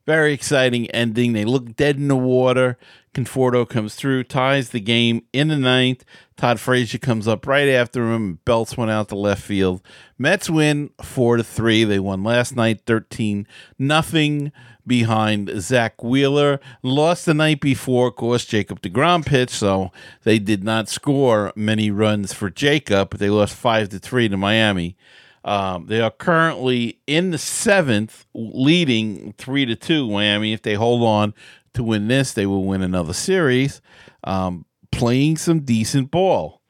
Very 0.06 0.32
exciting 0.32 0.90
ending. 0.92 1.34
They 1.34 1.44
look 1.44 1.76
dead 1.76 1.96
in 1.96 2.08
the 2.08 2.16
water. 2.16 2.78
Conforto 3.14 3.68
comes 3.68 3.96
through, 3.96 4.24
ties 4.24 4.70
the 4.70 4.80
game 4.80 5.26
in 5.34 5.48
the 5.48 5.58
ninth. 5.58 6.06
Todd 6.42 6.58
Frazier 6.58 6.98
comes 6.98 7.28
up 7.28 7.46
right 7.46 7.68
after 7.68 8.10
him, 8.10 8.40
belts 8.44 8.76
one 8.76 8.90
out 8.90 9.10
to 9.10 9.14
left 9.14 9.44
field. 9.44 9.80
Mets 10.18 10.50
win 10.50 10.90
four 11.00 11.36
to 11.36 11.44
three. 11.44 11.84
They 11.84 12.00
won 12.00 12.24
last 12.24 12.56
night, 12.56 12.80
thirteen 12.84 13.46
nothing 13.78 14.50
behind 14.84 15.52
Zack 15.62 16.02
Wheeler. 16.02 16.58
Lost 16.82 17.26
the 17.26 17.34
night 17.34 17.60
before, 17.60 18.08
of 18.08 18.16
course. 18.16 18.44
Jacob 18.44 18.82
Degrom 18.82 19.24
pitched, 19.24 19.54
so 19.54 19.92
they 20.24 20.40
did 20.40 20.64
not 20.64 20.88
score 20.88 21.52
many 21.54 21.92
runs 21.92 22.32
for 22.32 22.50
Jacob. 22.50 23.10
But 23.10 23.20
they 23.20 23.30
lost 23.30 23.54
five 23.54 23.90
to 23.90 24.00
three 24.00 24.28
to 24.28 24.36
Miami. 24.36 24.96
Um, 25.44 25.86
they 25.86 26.00
are 26.00 26.10
currently 26.10 26.98
in 27.06 27.30
the 27.30 27.38
seventh, 27.38 28.26
leading 28.34 29.32
three 29.38 29.64
to 29.64 29.76
two. 29.76 30.10
Miami, 30.10 30.52
if 30.52 30.62
they 30.62 30.74
hold 30.74 31.04
on 31.04 31.34
to 31.74 31.84
win 31.84 32.08
this, 32.08 32.32
they 32.32 32.46
will 32.46 32.64
win 32.64 32.82
another 32.82 33.12
series. 33.12 33.80
Um, 34.24 34.64
playing 34.92 35.36
some 35.38 35.60
decent 35.60 36.10
ball. 36.10 36.62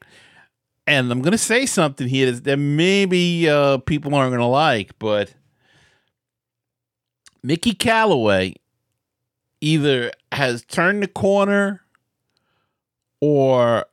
And 0.87 1.12
I'm 1.12 1.20
going 1.20 1.32
to 1.32 1.38
say 1.38 1.66
something 1.66 2.08
here 2.08 2.32
that 2.32 2.56
maybe 2.56 3.48
uh, 3.48 3.78
people 3.78 4.14
aren't 4.14 4.30
going 4.30 4.40
to 4.40 4.46
like, 4.46 4.98
but 4.98 5.35
Mickey 7.42 7.74
Callaway 7.74 8.54
either 9.61 10.11
has 10.32 10.64
turned 10.64 11.02
the 11.02 11.08
corner 11.08 11.82
or 13.20 13.87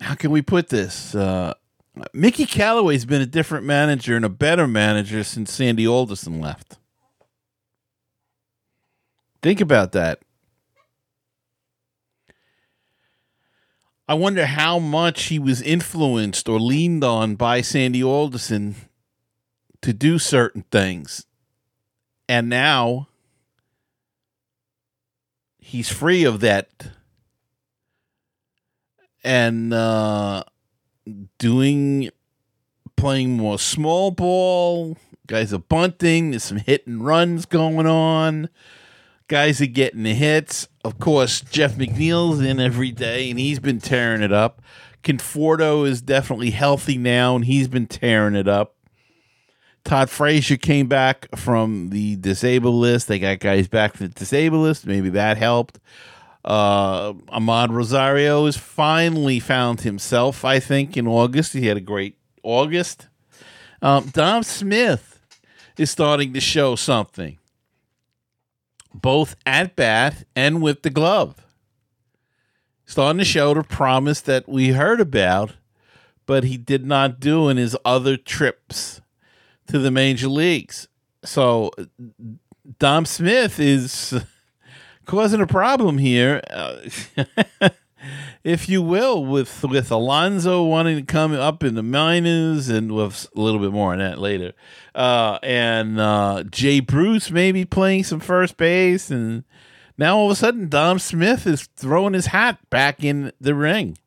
how 0.00 0.14
can 0.16 0.32
we 0.32 0.42
put 0.42 0.68
this? 0.68 1.14
Uh, 1.14 1.54
Mickey 2.12 2.46
Callaway's 2.46 3.04
been 3.04 3.22
a 3.22 3.26
different 3.26 3.64
manager 3.64 4.16
and 4.16 4.24
a 4.24 4.30
better 4.30 4.66
manager 4.66 5.22
since 5.22 5.52
Sandy 5.52 5.86
Alderson 5.86 6.40
left. 6.40 6.78
Think 9.42 9.60
about 9.60 9.92
that. 9.92 10.20
I 14.08 14.14
wonder 14.14 14.46
how 14.46 14.78
much 14.78 15.24
he 15.24 15.38
was 15.38 15.62
influenced 15.62 16.48
or 16.48 16.60
leaned 16.60 17.04
on 17.04 17.36
by 17.36 17.60
Sandy 17.60 18.02
Alderson 18.02 18.74
to 19.80 19.92
do 19.92 20.18
certain 20.18 20.64
things. 20.70 21.26
And 22.28 22.48
now 22.48 23.08
he's 25.58 25.88
free 25.88 26.24
of 26.24 26.40
that 26.40 26.88
and 29.22 29.72
uh, 29.72 30.44
doing 31.38 32.10
playing 32.96 33.36
more 33.36 33.58
small 33.58 34.10
ball. 34.10 34.96
Guys 35.26 35.52
are 35.52 35.58
bunting. 35.58 36.30
There's 36.30 36.44
some 36.44 36.58
hit 36.58 36.86
and 36.86 37.04
runs 37.04 37.46
going 37.46 37.86
on. 37.86 38.48
Guys 39.28 39.60
are 39.60 39.66
getting 39.66 40.02
the 40.02 40.14
hits. 40.14 40.68
Of 40.84 40.98
course, 40.98 41.40
Jeff 41.42 41.76
McNeil's 41.76 42.40
in 42.40 42.58
every 42.58 42.90
day, 42.90 43.30
and 43.30 43.38
he's 43.38 43.60
been 43.60 43.80
tearing 43.80 44.22
it 44.22 44.32
up. 44.32 44.60
Conforto 45.04 45.86
is 45.86 46.02
definitely 46.02 46.50
healthy 46.50 46.98
now, 46.98 47.36
and 47.36 47.44
he's 47.44 47.68
been 47.68 47.86
tearing 47.86 48.34
it 48.34 48.48
up. 48.48 48.74
Todd 49.84 50.10
Frazier 50.10 50.56
came 50.56 50.86
back 50.86 51.28
from 51.36 51.90
the 51.90 52.16
disabled 52.16 52.76
list. 52.76 53.08
They 53.08 53.18
got 53.18 53.40
guys 53.40 53.68
back 53.68 53.96
from 53.96 54.08
the 54.08 54.14
disabled 54.14 54.62
list. 54.62 54.86
Maybe 54.86 55.08
that 55.10 55.36
helped. 55.36 55.80
Uh, 56.44 57.12
Amed 57.32 57.70
Rosario 57.70 58.46
has 58.46 58.56
finally 58.56 59.38
found 59.40 59.82
himself, 59.82 60.44
I 60.44 60.60
think, 60.60 60.96
in 60.96 61.06
August. 61.06 61.52
He 61.52 61.66
had 61.66 61.76
a 61.76 61.80
great 61.80 62.16
August. 62.42 63.08
Um, 63.80 64.08
Dom 64.12 64.42
Smith 64.42 65.20
is 65.76 65.90
starting 65.90 66.32
to 66.32 66.40
show 66.40 66.76
something, 66.76 67.38
both 68.94 69.36
at 69.46 69.76
bat 69.76 70.24
and 70.34 70.62
with 70.62 70.82
the 70.82 70.90
glove. 70.90 71.46
Starting 72.84 73.18
to 73.18 73.24
show 73.24 73.54
the 73.54 73.62
promise 73.62 74.20
that 74.20 74.48
we 74.48 74.68
heard 74.70 75.00
about, 75.00 75.54
but 76.26 76.44
he 76.44 76.56
did 76.56 76.84
not 76.84 77.20
do 77.20 77.48
in 77.48 77.56
his 77.56 77.76
other 77.84 78.16
trips 78.16 79.00
to 79.66 79.78
the 79.78 79.90
major 79.90 80.28
leagues. 80.28 80.88
So 81.24 81.70
Dom 82.78 83.06
Smith 83.06 83.58
is 83.58 84.14
causing 85.06 85.40
a 85.40 85.46
problem 85.46 85.98
here, 85.98 86.42
uh, 86.50 86.80
if 88.44 88.68
you 88.68 88.82
will, 88.82 89.24
with 89.24 89.62
with 89.64 89.90
Alonso 89.90 90.64
wanting 90.64 90.96
to 90.96 91.02
come 91.02 91.32
up 91.32 91.62
in 91.62 91.74
the 91.74 91.82
minors, 91.82 92.68
and 92.68 92.92
with 92.92 93.28
a 93.36 93.40
little 93.40 93.60
bit 93.60 93.72
more 93.72 93.92
on 93.92 93.98
that 93.98 94.18
later, 94.18 94.52
uh, 94.94 95.38
and 95.42 95.98
uh, 96.00 96.44
Jay 96.50 96.80
Bruce 96.80 97.30
maybe 97.30 97.64
playing 97.64 98.04
some 98.04 98.20
first 98.20 98.56
base, 98.56 99.10
and 99.10 99.44
Now 99.98 100.16
all 100.16 100.26
of 100.26 100.32
a 100.32 100.36
sudden, 100.36 100.68
Dom 100.68 100.98
Smith 100.98 101.46
is 101.46 101.68
throwing 101.76 102.14
his 102.14 102.26
hat 102.26 102.58
back 102.70 103.04
in 103.04 103.32
the 103.40 103.54
ring. 103.54 103.98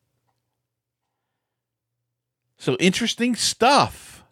So 2.57 2.75
interesting 2.79 3.35
stuff. 3.35 4.23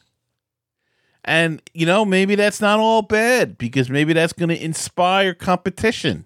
And, 1.24 1.62
you 1.74 1.86
know, 1.86 2.04
maybe 2.04 2.36
that's 2.36 2.60
not 2.60 2.80
all 2.80 3.02
bad 3.02 3.58
because 3.58 3.90
maybe 3.90 4.12
that's 4.12 4.34
going 4.34 4.50
to 4.50 4.62
inspire 4.62 5.34
competition. 5.34 6.26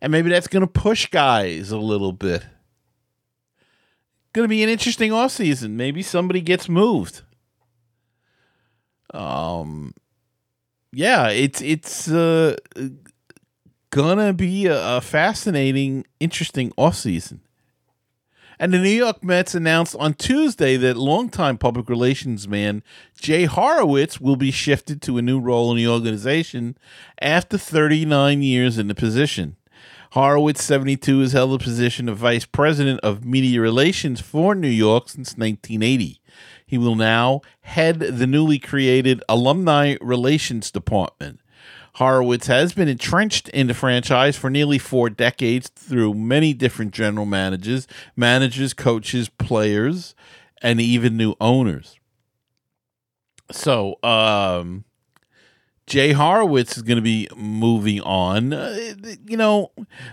And 0.00 0.12
maybe 0.12 0.30
that's 0.30 0.48
going 0.48 0.62
to 0.62 0.66
push 0.66 1.06
guys 1.06 1.70
a 1.70 1.78
little 1.78 2.12
bit. 2.12 2.44
Going 4.32 4.44
to 4.44 4.48
be 4.48 4.62
an 4.62 4.68
interesting 4.68 5.12
off 5.12 5.32
season. 5.32 5.76
Maybe 5.76 6.02
somebody 6.02 6.40
gets 6.40 6.68
moved. 6.68 7.22
Um, 9.14 9.94
yeah, 10.92 11.28
it's 11.28 11.62
it's 11.62 12.10
uh, 12.10 12.56
gonna 13.90 14.32
be 14.32 14.66
a, 14.66 14.96
a 14.96 15.00
fascinating, 15.00 16.04
interesting 16.20 16.72
off 16.76 16.96
season. 16.96 17.40
And 18.58 18.72
the 18.72 18.78
New 18.78 18.88
York 18.88 19.22
Mets 19.22 19.54
announced 19.54 19.94
on 19.96 20.14
Tuesday 20.14 20.78
that 20.78 20.96
longtime 20.96 21.58
public 21.58 21.90
relations 21.90 22.48
man 22.48 22.82
Jay 23.20 23.46
Horwitz 23.46 24.20
will 24.20 24.36
be 24.36 24.50
shifted 24.50 25.02
to 25.02 25.18
a 25.18 25.22
new 25.22 25.38
role 25.38 25.70
in 25.70 25.76
the 25.76 25.86
organization 25.86 26.78
after 27.20 27.58
39 27.58 28.42
years 28.42 28.78
in 28.78 28.88
the 28.88 28.94
position. 28.94 29.55
Horwitz, 30.16 30.62
72, 30.62 31.20
has 31.20 31.32
held 31.32 31.50
the 31.50 31.62
position 31.62 32.08
of 32.08 32.16
vice 32.16 32.46
president 32.46 33.00
of 33.00 33.26
media 33.26 33.60
relations 33.60 34.18
for 34.18 34.54
New 34.54 34.66
York 34.66 35.10
since 35.10 35.36
1980. 35.36 36.22
He 36.64 36.78
will 36.78 36.94
now 36.94 37.42
head 37.60 37.98
the 37.98 38.26
newly 38.26 38.58
created 38.58 39.22
Alumni 39.28 39.96
Relations 40.00 40.70
Department. 40.70 41.40
Horwitz 41.96 42.46
has 42.46 42.72
been 42.72 42.88
entrenched 42.88 43.50
in 43.50 43.66
the 43.66 43.74
franchise 43.74 44.38
for 44.38 44.48
nearly 44.48 44.78
four 44.78 45.10
decades 45.10 45.68
through 45.68 46.14
many 46.14 46.54
different 46.54 46.94
general 46.94 47.26
managers, 47.26 47.86
managers, 48.16 48.72
coaches, 48.72 49.28
players, 49.28 50.14
and 50.62 50.80
even 50.80 51.18
new 51.18 51.34
owners. 51.42 52.00
So, 53.52 54.02
um, 54.02 54.86
Jay 55.86 56.12
Horwitz 56.12 56.76
is 56.76 56.82
going 56.82 56.96
to 56.96 57.02
be 57.02 57.28
moving 57.36 58.00
on. 58.00 58.52
Uh, 58.52 58.94
you 59.26 59.36
know, 59.36 59.70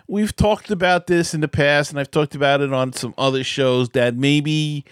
we've 0.08 0.36
talked 0.36 0.70
about 0.70 1.08
this 1.08 1.34
in 1.34 1.42
the 1.42 1.48
past, 1.48 1.90
and 1.90 2.00
I've 2.00 2.12
talked 2.12 2.36
about 2.36 2.62
it 2.62 2.72
on 2.72 2.94
some 2.94 3.14
other 3.18 3.44
shows 3.44 3.90
that 3.90 4.16
maybe 4.16 4.86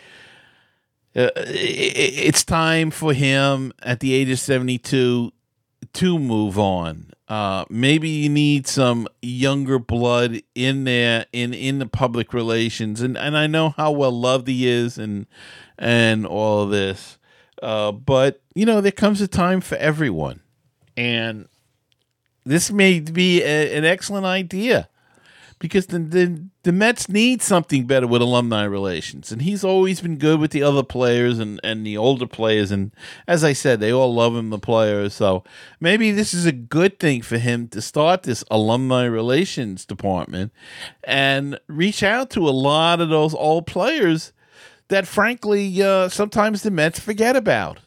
uh, 1.15 1.29
it's 1.35 2.43
time 2.43 2.89
for 2.89 3.13
him 3.13 3.73
at 3.83 3.99
the 3.99 4.13
age 4.13 4.29
of 4.29 4.39
72 4.39 5.31
to 5.93 6.19
move 6.19 6.57
on. 6.57 7.11
Uh, 7.27 7.63
maybe 7.69 8.09
you 8.09 8.29
need 8.29 8.67
some 8.67 9.07
younger 9.21 9.79
blood 9.79 10.41
in 10.53 10.83
there 10.83 11.25
in 11.31 11.53
in 11.53 11.79
the 11.79 11.85
public 11.85 12.33
relations, 12.33 12.99
and 12.99 13.17
and 13.17 13.37
I 13.37 13.47
know 13.47 13.69
how 13.69 13.91
well 13.91 14.11
loved 14.11 14.49
he 14.49 14.67
is, 14.67 14.97
and 14.97 15.27
and 15.77 16.25
all 16.25 16.65
this, 16.65 17.17
uh, 17.61 17.93
but 17.93 18.41
you 18.53 18.65
know 18.65 18.81
there 18.81 18.91
comes 18.91 19.21
a 19.21 19.29
time 19.29 19.61
for 19.61 19.75
everyone, 19.75 20.40
and 20.97 21.47
this 22.45 22.71
may 22.71 22.99
be 22.99 23.41
a, 23.43 23.77
an 23.77 23.85
excellent 23.85 24.25
idea 24.25 24.89
because 25.61 25.85
the, 25.85 25.99
the 25.99 26.43
the 26.63 26.71
Mets 26.71 27.07
need 27.07 27.41
something 27.41 27.85
better 27.85 28.07
with 28.07 28.21
alumni 28.21 28.63
relations, 28.63 29.31
and 29.31 29.43
he's 29.43 29.63
always 29.63 30.01
been 30.01 30.17
good 30.17 30.39
with 30.39 30.51
the 30.51 30.63
other 30.63 30.83
players 30.83 31.37
and 31.37 31.59
and 31.63 31.85
the 31.85 31.97
older 31.97 32.25
players, 32.25 32.71
and 32.71 32.91
as 33.27 33.43
I 33.43 33.53
said, 33.53 33.79
they 33.79 33.91
all 33.93 34.13
love 34.13 34.35
him, 34.35 34.49
the 34.49 34.57
players. 34.57 35.13
So 35.13 35.43
maybe 35.79 36.11
this 36.11 36.33
is 36.33 36.47
a 36.47 36.51
good 36.51 36.99
thing 36.99 37.21
for 37.21 37.37
him 37.37 37.67
to 37.69 37.81
start 37.81 38.23
this 38.23 38.43
alumni 38.49 39.05
relations 39.05 39.85
department 39.85 40.51
and 41.03 41.59
reach 41.67 42.01
out 42.01 42.31
to 42.31 42.47
a 42.47 42.49
lot 42.49 42.99
of 42.99 43.09
those 43.09 43.35
old 43.35 43.67
players 43.67 44.33
that, 44.87 45.07
frankly, 45.07 45.81
uh, 45.81 46.09
sometimes 46.09 46.63
the 46.63 46.71
Mets 46.71 46.99
forget 46.99 47.35
about. 47.35 47.79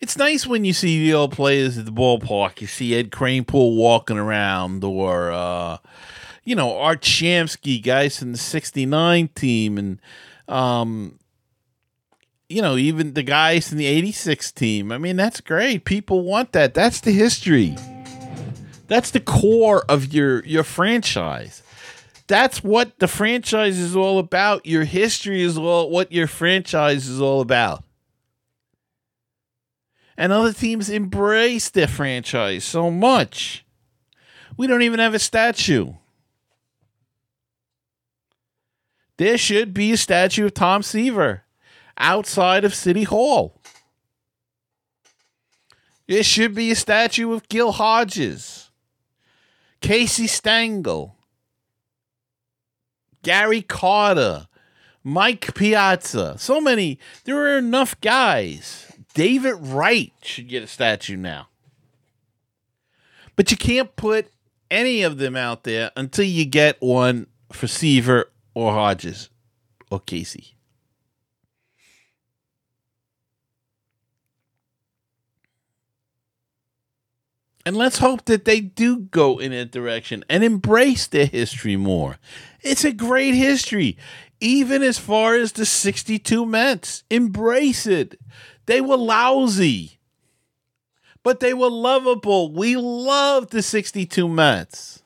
It's 0.00 0.16
nice 0.16 0.46
when 0.46 0.64
you 0.64 0.72
see 0.72 1.04
the 1.04 1.14
old 1.14 1.32
players 1.32 1.76
at 1.76 1.84
the 1.84 1.92
ballpark. 1.92 2.60
You 2.60 2.66
see 2.66 2.94
Ed 2.94 3.10
Kranepool 3.10 3.76
walking 3.76 4.16
around, 4.16 4.82
or 4.82 5.30
uh, 5.30 5.78
you 6.42 6.56
know 6.56 6.78
Art 6.78 7.02
Shamsky, 7.02 7.82
guys 7.82 8.18
from 8.18 8.32
the 8.32 8.38
'69 8.38 9.28
team, 9.34 9.76
and 9.76 10.00
um, 10.48 11.18
you 12.48 12.62
know 12.62 12.76
even 12.76 13.12
the 13.12 13.22
guys 13.22 13.70
in 13.70 13.78
the 13.78 13.86
'86 13.86 14.52
team. 14.52 14.90
I 14.90 14.96
mean, 14.96 15.16
that's 15.16 15.40
great. 15.40 15.84
People 15.84 16.22
want 16.22 16.52
that. 16.52 16.72
That's 16.72 17.00
the 17.00 17.12
history. 17.12 17.76
That's 18.86 19.10
the 19.10 19.20
core 19.20 19.84
of 19.86 20.14
your 20.14 20.42
your 20.46 20.64
franchise. 20.64 21.62
That's 22.26 22.64
what 22.64 22.98
the 23.00 23.08
franchise 23.08 23.76
is 23.76 23.94
all 23.94 24.18
about. 24.18 24.64
Your 24.64 24.84
history 24.84 25.42
is 25.42 25.58
all 25.58 25.90
what 25.90 26.10
your 26.10 26.26
franchise 26.26 27.06
is 27.06 27.20
all 27.20 27.42
about 27.42 27.84
and 30.20 30.34
other 30.34 30.52
teams 30.52 30.90
embrace 30.90 31.70
their 31.70 31.88
franchise 31.88 32.62
so 32.62 32.90
much. 32.90 33.64
We 34.54 34.66
don't 34.66 34.82
even 34.82 35.00
have 35.00 35.14
a 35.14 35.18
statue. 35.18 35.94
There 39.16 39.38
should 39.38 39.72
be 39.72 39.92
a 39.92 39.96
statue 39.96 40.44
of 40.44 40.52
Tom 40.52 40.82
Seaver 40.82 41.44
outside 41.96 42.66
of 42.66 42.74
City 42.74 43.04
Hall. 43.04 43.62
There 46.06 46.22
should 46.22 46.54
be 46.54 46.70
a 46.70 46.76
statue 46.76 47.32
of 47.32 47.48
Gil 47.48 47.72
Hodges, 47.72 48.70
Casey 49.80 50.26
Stengel, 50.26 51.16
Gary 53.22 53.62
Carter, 53.62 54.48
Mike 55.02 55.54
Piazza. 55.54 56.36
So 56.36 56.60
many. 56.60 56.98
There 57.24 57.38
are 57.38 57.56
enough 57.56 57.98
guys 58.02 58.89
David 59.14 59.54
Wright 59.58 60.12
should 60.22 60.48
get 60.48 60.62
a 60.62 60.66
statue 60.66 61.16
now. 61.16 61.48
But 63.36 63.50
you 63.50 63.56
can't 63.56 63.94
put 63.96 64.30
any 64.70 65.02
of 65.02 65.18
them 65.18 65.36
out 65.36 65.64
there 65.64 65.90
until 65.96 66.24
you 66.24 66.44
get 66.44 66.80
one 66.80 67.26
for 67.52 67.66
Seaver 67.66 68.30
or 68.54 68.72
Hodges 68.72 69.30
or 69.90 70.00
Casey. 70.00 70.54
And 77.66 77.76
let's 77.76 77.98
hope 77.98 78.24
that 78.24 78.46
they 78.46 78.60
do 78.60 78.96
go 78.98 79.38
in 79.38 79.52
that 79.52 79.70
direction 79.70 80.24
and 80.28 80.42
embrace 80.42 81.06
their 81.06 81.26
history 81.26 81.76
more. 81.76 82.18
It's 82.62 82.84
a 82.84 82.92
great 82.92 83.34
history, 83.34 83.98
even 84.40 84.82
as 84.82 84.98
far 84.98 85.34
as 85.34 85.52
the 85.52 85.66
62 85.66 86.46
Mets. 86.46 87.04
Embrace 87.10 87.86
it. 87.86 88.18
They 88.70 88.80
were 88.80 88.96
lousy, 88.96 89.98
but 91.24 91.40
they 91.40 91.52
were 91.52 91.68
lovable. 91.68 92.52
We 92.52 92.76
loved 92.76 93.50
the 93.50 93.62
62 93.62 94.28
Mets. 94.28 95.02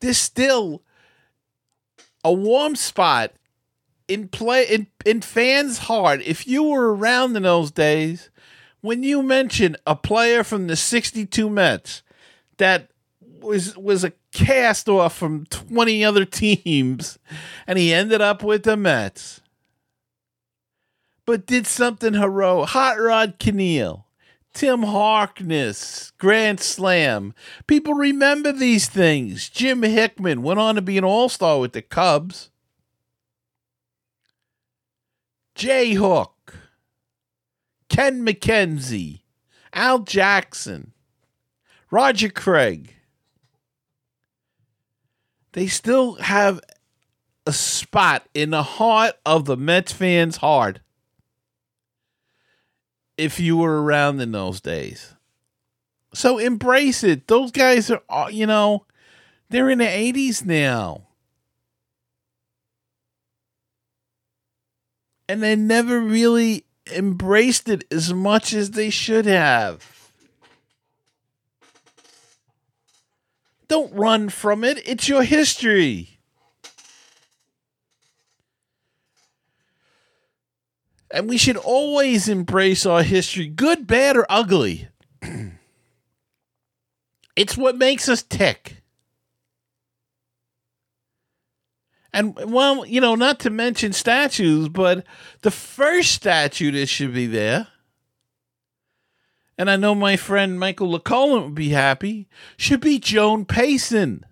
There's 0.00 0.16
still 0.16 0.80
a 2.24 2.32
warm 2.32 2.74
spot 2.76 3.34
in 4.08 4.28
play 4.28 4.64
in, 4.64 4.86
in 5.04 5.20
fans' 5.20 5.80
heart. 5.80 6.22
If 6.24 6.46
you 6.46 6.62
were 6.62 6.94
around 6.94 7.36
in 7.36 7.42
those 7.42 7.70
days, 7.70 8.30
when 8.80 9.02
you 9.02 9.22
mention 9.22 9.76
a 9.86 9.94
player 9.94 10.42
from 10.42 10.66
the 10.66 10.76
62 10.76 11.50
Mets 11.50 12.02
that 12.56 12.90
was 13.42 13.76
was 13.76 14.04
a 14.04 14.12
cast 14.32 14.88
off 14.88 15.16
from 15.16 15.46
20 15.46 16.04
other 16.04 16.24
teams 16.24 17.18
and 17.66 17.78
he 17.78 17.92
ended 17.92 18.20
up 18.20 18.42
with 18.42 18.62
the 18.62 18.76
Mets. 18.76 19.40
But 21.26 21.46
did 21.46 21.66
something 21.66 22.14
heroic. 22.14 22.70
Hot 22.70 22.98
Rod 22.98 23.38
Kanehl, 23.38 24.04
Tim 24.52 24.82
Harkness, 24.82 26.12
Grand 26.18 26.60
Slam. 26.60 27.34
People 27.66 27.94
remember 27.94 28.52
these 28.52 28.88
things. 28.88 29.48
Jim 29.48 29.82
Hickman 29.82 30.42
went 30.42 30.58
on 30.58 30.74
to 30.74 30.82
be 30.82 30.98
an 30.98 31.04
all 31.04 31.28
star 31.28 31.60
with 31.60 31.72
the 31.72 31.82
Cubs. 31.82 32.50
Jay 35.54 35.92
Hook, 35.92 36.54
Ken 37.88 38.24
MacKenzie, 38.24 39.20
Al 39.74 39.98
Jackson, 40.00 40.92
Roger 41.90 42.30
Craig 42.30 42.94
they 45.52 45.66
still 45.66 46.14
have 46.14 46.60
a 47.46 47.52
spot 47.52 48.26
in 48.34 48.50
the 48.50 48.62
heart 48.62 49.14
of 49.26 49.44
the 49.44 49.56
Mets 49.56 49.92
fans' 49.92 50.36
heart. 50.38 50.80
If 53.16 53.38
you 53.38 53.58
were 53.58 53.82
around 53.82 54.20
in 54.20 54.32
those 54.32 54.60
days. 54.60 55.14
So 56.14 56.38
embrace 56.38 57.04
it. 57.04 57.26
Those 57.26 57.50
guys 57.50 57.90
are, 57.90 58.02
uh, 58.08 58.28
you 58.30 58.46
know, 58.46 58.86
they're 59.50 59.70
in 59.70 59.78
the 59.78 59.84
80s 59.84 60.44
now. 60.44 61.08
And 65.28 65.42
they 65.42 65.54
never 65.54 66.00
really 66.00 66.64
embraced 66.92 67.68
it 67.68 67.84
as 67.92 68.12
much 68.12 68.52
as 68.52 68.72
they 68.72 68.90
should 68.90 69.26
have. 69.26 69.89
Don't 73.70 73.94
run 73.94 74.30
from 74.30 74.64
it. 74.64 74.82
It's 74.84 75.08
your 75.08 75.22
history. 75.22 76.18
And 81.12 81.28
we 81.28 81.38
should 81.38 81.56
always 81.56 82.28
embrace 82.28 82.84
our 82.84 83.04
history, 83.04 83.46
good, 83.46 83.86
bad, 83.86 84.16
or 84.16 84.26
ugly. 84.28 84.88
it's 87.36 87.56
what 87.56 87.76
makes 87.76 88.08
us 88.08 88.24
tick. 88.24 88.82
And 92.12 92.34
well, 92.52 92.84
you 92.84 93.00
know, 93.00 93.14
not 93.14 93.38
to 93.40 93.50
mention 93.50 93.92
statues, 93.92 94.68
but 94.68 95.06
the 95.42 95.52
first 95.52 96.10
statue 96.10 96.72
that 96.72 96.88
should 96.88 97.14
be 97.14 97.28
there, 97.28 97.68
and 99.60 99.70
I 99.70 99.76
know 99.76 99.94
my 99.94 100.16
friend 100.16 100.58
Michael 100.58 100.98
LeColan 100.98 101.44
would 101.44 101.54
be 101.54 101.68
happy, 101.68 102.26
should 102.56 102.80
be 102.80 102.98
Joan 102.98 103.44
Payson. 103.44 104.24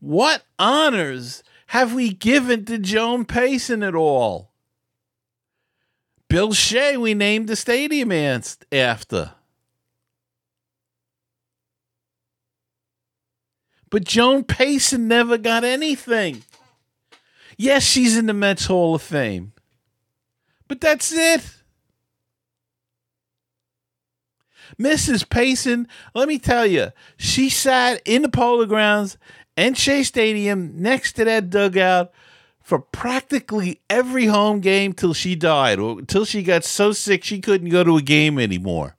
What 0.00 0.42
honors 0.58 1.44
have 1.68 1.94
we 1.94 2.12
given 2.12 2.64
to 2.64 2.78
Joan 2.78 3.26
Payson 3.26 3.84
at 3.84 3.94
all? 3.94 4.50
Bill 6.28 6.52
Shea, 6.52 6.96
we 6.96 7.14
named 7.14 7.46
the 7.46 7.54
stadium 7.54 8.10
after. 8.72 9.34
But 13.88 14.02
Joan 14.02 14.42
Payson 14.42 15.06
never 15.06 15.38
got 15.38 15.62
anything. 15.62 16.42
Yes, 17.56 17.84
she's 17.84 18.16
in 18.16 18.26
the 18.26 18.32
Mets 18.32 18.66
Hall 18.66 18.96
of 18.96 19.02
Fame. 19.02 19.52
But 20.68 20.80
that's 20.80 21.12
it. 21.12 21.42
Mrs. 24.80 25.28
Payson, 25.28 25.88
let 26.14 26.28
me 26.28 26.38
tell 26.38 26.66
you, 26.66 26.88
she 27.16 27.48
sat 27.48 28.02
in 28.04 28.22
the 28.22 28.28
Polo 28.28 28.66
Grounds 28.66 29.16
and 29.56 29.78
Shea 29.78 30.02
Stadium 30.02 30.82
next 30.82 31.12
to 31.14 31.24
that 31.24 31.50
dugout 31.50 32.12
for 32.60 32.80
practically 32.80 33.80
every 33.88 34.26
home 34.26 34.60
game 34.60 34.92
till 34.92 35.14
she 35.14 35.36
died 35.36 35.78
or 35.78 36.02
till 36.02 36.24
she 36.24 36.42
got 36.42 36.64
so 36.64 36.90
sick 36.92 37.22
she 37.22 37.40
couldn't 37.40 37.68
go 37.70 37.84
to 37.84 37.96
a 37.96 38.02
game 38.02 38.38
anymore. 38.38 38.96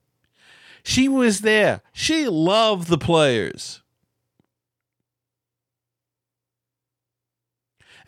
She 0.84 1.10
was 1.10 1.42
there. 1.42 1.82
She 1.92 2.28
loved 2.28 2.88
the 2.88 2.98
players. 2.98 3.82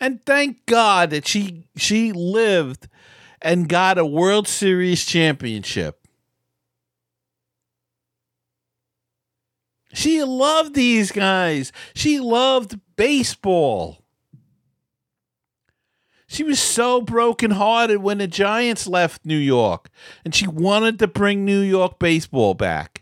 And 0.00 0.24
thank 0.24 0.64
God 0.64 1.10
that 1.10 1.26
she 1.28 1.68
she 1.76 2.10
lived 2.10 2.88
and 3.42 3.68
got 3.68 3.98
a 3.98 4.06
World 4.06 4.46
Series 4.48 5.04
championship. 5.04 6.06
She 9.92 10.22
loved 10.22 10.74
these 10.74 11.10
guys. 11.10 11.72
She 11.94 12.20
loved 12.20 12.78
baseball. 12.96 14.04
She 16.28 16.44
was 16.44 16.60
so 16.60 17.00
brokenhearted 17.00 17.98
when 17.98 18.18
the 18.18 18.28
Giants 18.28 18.86
left 18.86 19.26
New 19.26 19.36
York, 19.36 19.90
and 20.24 20.32
she 20.32 20.46
wanted 20.46 21.00
to 21.00 21.08
bring 21.08 21.44
New 21.44 21.60
York 21.60 21.98
baseball 21.98 22.54
back. 22.54 23.00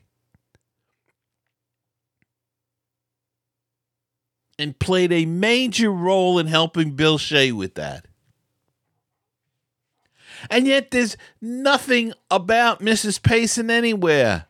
and 4.59 4.79
played 4.79 5.13
a 5.13 5.25
major 5.25 5.91
role 5.91 6.39
in 6.39 6.49
helping 6.49 6.97
Bill 6.97 7.17
Shea 7.17 7.53
with 7.53 7.75
that. 7.75 8.08
And 10.51 10.67
yet 10.67 10.91
there's 10.91 11.17
nothing 11.41 12.13
about 12.31 12.81
Mrs. 12.81 13.23
Payson 13.23 13.71
anywhere. 13.71 14.47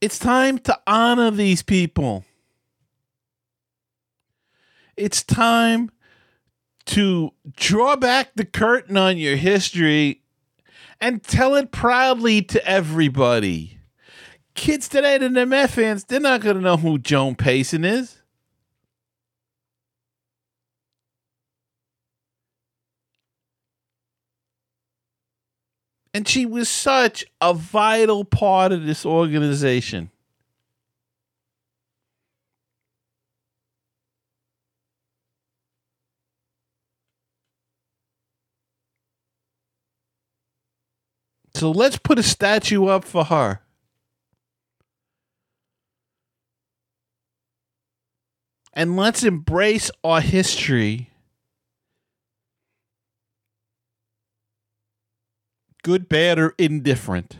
It's 0.00 0.18
time 0.18 0.58
to 0.58 0.78
honor 0.86 1.30
these 1.30 1.62
people. 1.62 2.26
It's 4.98 5.22
time 5.22 5.90
to 6.86 7.32
draw 7.56 7.96
back 7.96 8.32
the 8.34 8.44
curtain 8.44 8.98
on 8.98 9.16
your 9.16 9.36
history 9.36 10.23
and 11.00 11.22
tell 11.22 11.54
it 11.54 11.72
proudly 11.72 12.42
to 12.42 12.66
everybody. 12.66 13.78
Kids 14.54 14.88
today, 14.88 15.18
the 15.18 15.46
Met 15.46 15.70
fans, 15.70 16.04
they're 16.04 16.20
not 16.20 16.40
going 16.40 16.56
to 16.56 16.62
know 16.62 16.76
who 16.76 16.98
Joan 16.98 17.34
Payson 17.34 17.84
is. 17.84 18.22
And 26.14 26.28
she 26.28 26.46
was 26.46 26.68
such 26.68 27.24
a 27.40 27.52
vital 27.52 28.24
part 28.24 28.70
of 28.70 28.86
this 28.86 29.04
organization. 29.04 30.12
So 41.54 41.70
let's 41.70 41.96
put 41.96 42.18
a 42.18 42.22
statue 42.22 42.86
up 42.86 43.04
for 43.04 43.24
her. 43.24 43.60
And 48.72 48.96
let's 48.96 49.22
embrace 49.22 49.90
our 50.02 50.20
history. 50.20 51.10
Good, 55.84 56.08
bad, 56.08 56.40
or 56.40 56.54
indifferent. 56.58 57.36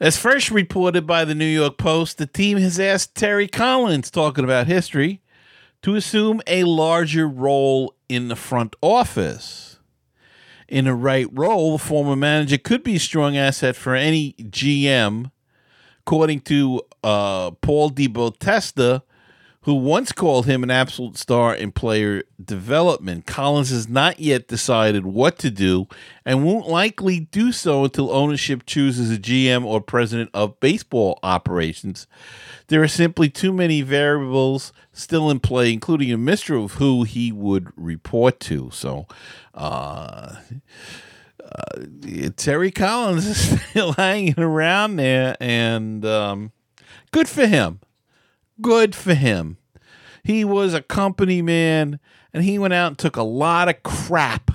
As 0.00 0.16
first 0.16 0.50
reported 0.50 1.06
by 1.06 1.26
the 1.26 1.34
New 1.34 1.44
York 1.44 1.76
Post, 1.76 2.16
the 2.16 2.26
team 2.26 2.56
has 2.56 2.80
asked 2.80 3.14
Terry 3.14 3.48
Collins, 3.48 4.10
talking 4.10 4.44
about 4.44 4.66
history, 4.66 5.20
to 5.82 5.94
assume 5.94 6.40
a 6.46 6.64
larger 6.64 7.28
role 7.28 7.94
in 8.08 8.28
the 8.28 8.36
front 8.36 8.74
office 8.80 9.73
in 10.74 10.86
the 10.86 10.94
right 10.94 11.28
role, 11.30 11.78
the 11.78 11.78
former 11.78 12.16
manager 12.16 12.58
could 12.58 12.82
be 12.82 12.96
a 12.96 12.98
strong 12.98 13.36
asset 13.36 13.76
for 13.76 13.94
any 13.94 14.32
GM, 14.40 15.30
according 16.00 16.40
to 16.40 16.82
uh, 17.04 17.52
Paul 17.52 17.92
DePodesta, 17.92 19.02
who 19.64 19.74
once 19.74 20.12
called 20.12 20.44
him 20.44 20.62
an 20.62 20.70
absolute 20.70 21.16
star 21.16 21.54
in 21.54 21.72
player 21.72 22.22
development. 22.42 23.24
Collins 23.24 23.70
has 23.70 23.88
not 23.88 24.20
yet 24.20 24.46
decided 24.46 25.06
what 25.06 25.38
to 25.38 25.50
do 25.50 25.88
and 26.24 26.44
won't 26.44 26.68
likely 26.68 27.20
do 27.20 27.50
so 27.50 27.84
until 27.84 28.12
ownership 28.12 28.66
chooses 28.66 29.10
a 29.10 29.18
GM 29.18 29.64
or 29.64 29.80
president 29.80 30.28
of 30.34 30.60
baseball 30.60 31.18
operations. 31.22 32.06
There 32.66 32.82
are 32.82 32.88
simply 32.88 33.30
too 33.30 33.54
many 33.54 33.80
variables 33.80 34.74
still 34.92 35.30
in 35.30 35.40
play, 35.40 35.72
including 35.72 36.12
a 36.12 36.18
mystery 36.18 36.62
of 36.62 36.72
who 36.72 37.04
he 37.04 37.32
would 37.32 37.72
report 37.74 38.40
to. 38.40 38.70
So, 38.70 39.06
uh, 39.54 40.36
uh, 41.42 42.30
Terry 42.36 42.70
Collins 42.70 43.26
is 43.26 43.60
still 43.70 43.92
hanging 43.94 44.38
around 44.38 44.96
there, 44.96 45.38
and 45.40 46.04
um, 46.04 46.52
good 47.12 47.28
for 47.28 47.46
him. 47.46 47.80
Good 48.60 48.94
for 48.94 49.14
him. 49.14 49.58
He 50.22 50.44
was 50.44 50.72
a 50.72 50.82
company 50.82 51.42
man, 51.42 52.00
and 52.32 52.44
he 52.44 52.58
went 52.58 52.74
out 52.74 52.88
and 52.88 52.98
took 52.98 53.16
a 53.16 53.22
lot 53.22 53.68
of 53.68 53.82
crap 53.82 54.50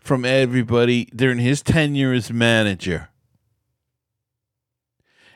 from 0.00 0.24
everybody 0.24 1.06
during 1.14 1.38
his 1.38 1.62
tenure 1.62 2.12
as 2.12 2.32
manager. 2.32 3.08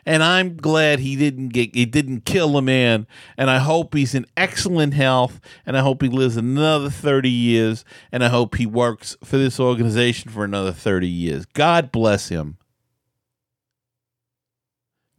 And 0.04 0.22
I'm 0.22 0.56
glad 0.56 1.00
he 1.00 1.16
didn't 1.16 1.48
get 1.48 1.74
he 1.74 1.84
didn't 1.84 2.24
kill 2.24 2.56
a 2.56 2.62
man. 2.62 3.08
And 3.36 3.50
I 3.50 3.58
hope 3.58 3.92
he's 3.92 4.14
in 4.14 4.24
excellent 4.36 4.94
health. 4.94 5.40
And 5.66 5.76
I 5.76 5.80
hope 5.80 6.00
he 6.00 6.08
lives 6.08 6.36
another 6.36 6.90
30 6.90 7.28
years. 7.28 7.84
And 8.12 8.22
I 8.22 8.28
hope 8.28 8.54
he 8.54 8.66
works 8.66 9.16
for 9.24 9.36
this 9.36 9.58
organization 9.58 10.30
for 10.30 10.44
another 10.44 10.70
30 10.72 11.08
years. 11.08 11.44
God 11.46 11.90
bless 11.90 12.28
him. 12.28 12.56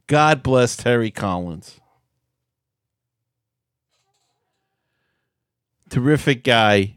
God 0.06 0.42
bless 0.42 0.74
Terry 0.74 1.10
Collins. 1.10 1.80
Terrific 5.98 6.44
guy 6.44 6.94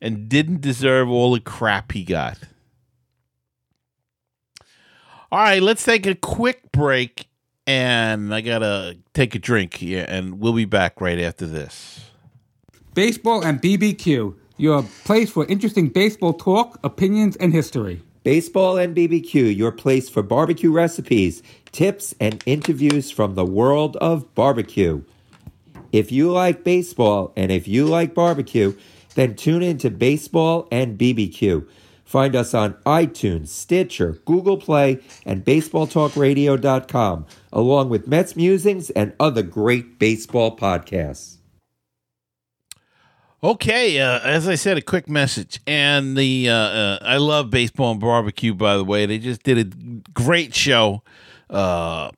and 0.00 0.28
didn't 0.28 0.60
deserve 0.60 1.08
all 1.08 1.32
the 1.32 1.40
crap 1.40 1.92
he 1.92 2.02
got. 2.02 2.38
All 5.30 5.38
right, 5.38 5.62
let's 5.62 5.84
take 5.84 6.06
a 6.06 6.14
quick 6.14 6.72
break 6.72 7.28
and 7.66 8.34
I 8.34 8.40
got 8.40 8.60
to 8.60 8.98
take 9.14 9.34
a 9.34 9.38
drink 9.38 9.74
here 9.74 10.04
and 10.08 10.40
we'll 10.40 10.52
be 10.52 10.64
back 10.64 11.00
right 11.00 11.20
after 11.20 11.46
this. 11.46 12.10
Baseball 12.94 13.44
and 13.44 13.60
BBQ, 13.60 14.34
your 14.56 14.82
place 15.04 15.30
for 15.30 15.44
interesting 15.46 15.88
baseball 15.88 16.32
talk, 16.32 16.80
opinions, 16.82 17.36
and 17.36 17.52
history. 17.52 18.02
Baseball 18.24 18.78
and 18.78 18.96
BBQ, 18.96 19.56
your 19.56 19.70
place 19.70 20.08
for 20.08 20.22
barbecue 20.22 20.72
recipes, 20.72 21.42
tips, 21.70 22.14
and 22.18 22.42
interviews 22.46 23.12
from 23.12 23.36
the 23.36 23.44
world 23.44 23.96
of 23.98 24.34
barbecue. 24.34 25.04
If 25.92 26.12
you 26.12 26.30
like 26.30 26.64
baseball 26.64 27.32
and 27.36 27.50
if 27.50 27.66
you 27.66 27.86
like 27.86 28.14
barbecue, 28.14 28.74
then 29.14 29.34
tune 29.34 29.62
in 29.62 29.78
to 29.78 29.90
Baseball 29.90 30.68
and 30.70 30.98
BBQ. 30.98 31.66
Find 32.04 32.34
us 32.34 32.54
on 32.54 32.74
iTunes, 32.86 33.48
Stitcher, 33.48 34.12
Google 34.24 34.56
Play, 34.56 35.00
and 35.26 35.44
BaseballTalkRadio.com, 35.44 37.26
along 37.52 37.88
with 37.90 38.08
Mets 38.08 38.34
Musings 38.34 38.88
and 38.90 39.12
other 39.20 39.42
great 39.42 39.98
baseball 39.98 40.56
podcasts. 40.56 41.36
Okay, 43.42 44.00
uh, 44.00 44.20
as 44.20 44.48
I 44.48 44.54
said, 44.54 44.78
a 44.78 44.82
quick 44.82 45.08
message, 45.08 45.60
and 45.66 46.16
the 46.16 46.48
uh, 46.48 46.54
uh, 46.54 46.98
I 47.02 47.18
love 47.18 47.50
baseball 47.50 47.92
and 47.92 48.00
barbecue. 48.00 48.54
By 48.54 48.76
the 48.76 48.84
way, 48.84 49.06
they 49.06 49.18
just 49.18 49.42
did 49.42 49.58
a 49.58 50.10
great 50.12 50.54
show 50.54 51.02
uh, 51.50 52.10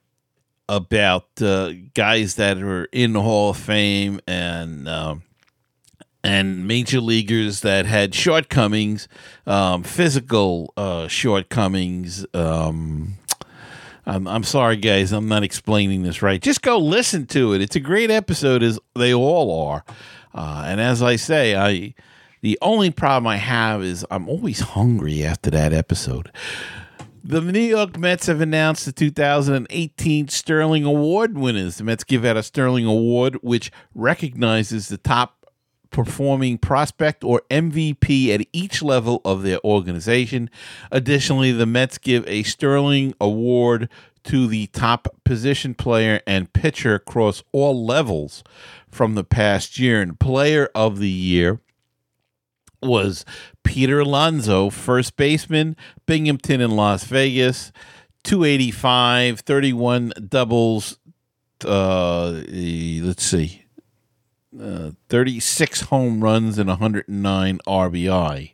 about 0.70 1.42
uh, 1.42 1.72
guys 1.94 2.36
that 2.36 2.58
are 2.58 2.84
in 2.92 3.12
the 3.12 3.20
Hall 3.20 3.50
of 3.50 3.56
Fame 3.56 4.20
and 4.26 4.88
um, 4.88 5.24
and 6.22 6.68
major 6.68 7.00
leaguers 7.00 7.62
that 7.62 7.86
had 7.86 8.14
shortcomings, 8.14 9.08
um, 9.46 9.82
physical 9.82 10.72
uh, 10.76 11.08
shortcomings. 11.08 12.24
Um, 12.32 13.14
I'm, 14.06 14.28
I'm 14.28 14.44
sorry, 14.44 14.76
guys, 14.76 15.12
I'm 15.12 15.28
not 15.28 15.42
explaining 15.42 16.04
this 16.04 16.22
right. 16.22 16.40
Just 16.40 16.62
go 16.62 16.78
listen 16.78 17.26
to 17.28 17.52
it. 17.52 17.60
It's 17.60 17.76
a 17.76 17.80
great 17.80 18.10
episode, 18.10 18.62
as 18.62 18.78
they 18.94 19.12
all 19.12 19.66
are. 19.66 19.84
Uh, 20.32 20.64
and 20.66 20.80
as 20.80 21.02
I 21.02 21.16
say, 21.16 21.56
I 21.56 21.94
the 22.42 22.58
only 22.62 22.90
problem 22.90 23.26
I 23.26 23.36
have 23.36 23.82
is 23.82 24.06
I'm 24.08 24.28
always 24.28 24.60
hungry 24.60 25.24
after 25.24 25.50
that 25.50 25.72
episode. 25.72 26.30
The 27.22 27.42
New 27.42 27.60
York 27.60 27.98
Mets 27.98 28.26
have 28.26 28.40
announced 28.40 28.86
the 28.86 28.92
2018 28.92 30.28
Sterling 30.28 30.84
Award 30.84 31.36
winners. 31.36 31.76
The 31.76 31.84
Mets 31.84 32.02
give 32.02 32.24
out 32.24 32.38
a 32.38 32.42
Sterling 32.42 32.86
Award, 32.86 33.36
which 33.42 33.70
recognizes 33.94 34.88
the 34.88 34.96
top 34.96 35.46
performing 35.90 36.56
prospect 36.56 37.22
or 37.22 37.42
MVP 37.50 38.34
at 38.34 38.46
each 38.52 38.82
level 38.82 39.20
of 39.24 39.42
their 39.42 39.58
organization. 39.64 40.48
Additionally, 40.90 41.52
the 41.52 41.66
Mets 41.66 41.98
give 41.98 42.26
a 42.26 42.42
Sterling 42.42 43.12
Award 43.20 43.90
to 44.24 44.46
the 44.46 44.68
top 44.68 45.08
position 45.22 45.74
player 45.74 46.22
and 46.26 46.52
pitcher 46.52 46.94
across 46.94 47.42
all 47.52 47.84
levels 47.84 48.42
from 48.90 49.14
the 49.14 49.24
past 49.24 49.78
year. 49.78 50.00
And 50.00 50.18
player 50.18 50.70
of 50.74 50.98
the 50.98 51.10
year 51.10 51.60
was 52.82 53.24
Peter 53.64 54.00
Alonso, 54.00 54.70
first 54.70 55.16
baseman, 55.16 55.76
Binghamton 56.06 56.60
in 56.60 56.70
Las 56.70 57.04
Vegas, 57.04 57.72
285, 58.24 59.40
31 59.40 60.12
doubles. 60.28 60.98
Uh, 61.64 62.42
let's 62.50 63.22
see, 63.22 63.64
uh, 64.60 64.90
36 65.08 65.82
home 65.82 66.22
runs 66.22 66.58
and 66.58 66.68
109 66.68 67.58
RBI. 67.66 68.52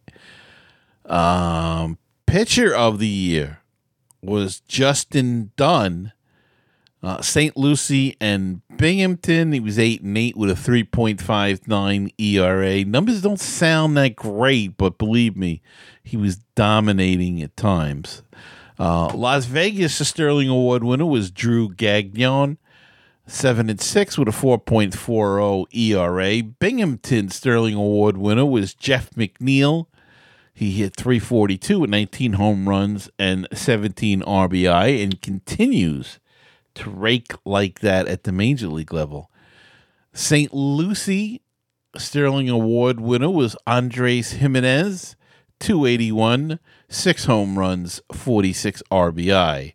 Um, 1.04 1.98
pitcher 2.26 2.74
of 2.74 2.98
the 2.98 3.06
year 3.06 3.60
was 4.22 4.60
Justin 4.60 5.52
Dunn, 5.56 6.12
uh, 7.06 7.22
St. 7.22 7.56
Lucie 7.56 8.16
and 8.20 8.62
Binghamton. 8.76 9.52
He 9.52 9.60
was 9.60 9.78
eight 9.78 10.02
and 10.02 10.18
eight 10.18 10.36
with 10.36 10.50
a 10.50 10.54
3.59 10.54 12.12
ERA. 12.18 12.84
Numbers 12.84 13.22
don't 13.22 13.38
sound 13.38 13.96
that 13.96 14.16
great, 14.16 14.76
but 14.76 14.98
believe 14.98 15.36
me, 15.36 15.62
he 16.02 16.16
was 16.16 16.38
dominating 16.56 17.40
at 17.42 17.56
times. 17.56 18.24
Uh, 18.76 19.14
Las 19.14 19.44
Vegas, 19.44 19.98
the 19.98 20.04
Sterling 20.04 20.48
Award 20.48 20.82
winner 20.82 21.06
was 21.06 21.30
Drew 21.30 21.72
Gagnon, 21.72 22.58
seven 23.24 23.70
and 23.70 23.80
six 23.80 24.18
with 24.18 24.26
a 24.26 24.32
4.40 24.32 25.66
ERA. 25.72 26.42
Binghamton 26.42 27.28
Sterling 27.28 27.74
Award 27.74 28.16
winner 28.16 28.44
was 28.44 28.74
Jeff 28.74 29.10
McNeil. 29.10 29.86
He 30.52 30.72
hit 30.72 30.96
342 30.96 31.78
with 31.78 31.90
19 31.90 32.32
home 32.32 32.68
runs 32.68 33.08
and 33.16 33.46
17 33.52 34.22
RBI 34.22 35.04
and 35.04 35.22
continues 35.22 36.18
to 36.76 36.90
rake 36.90 37.32
like 37.44 37.80
that 37.80 38.06
at 38.06 38.24
the 38.24 38.32
major 38.32 38.68
league 38.68 38.92
level. 38.92 39.30
St. 40.12 40.52
Lucie 40.54 41.42
Sterling 41.96 42.48
Award 42.48 43.00
winner 43.00 43.30
was 43.30 43.56
Andres 43.66 44.32
Gimenez, 44.32 45.16
281, 45.60 46.58
six 46.88 47.24
home 47.24 47.58
runs, 47.58 48.00
46 48.12 48.82
RBI. 48.90 49.72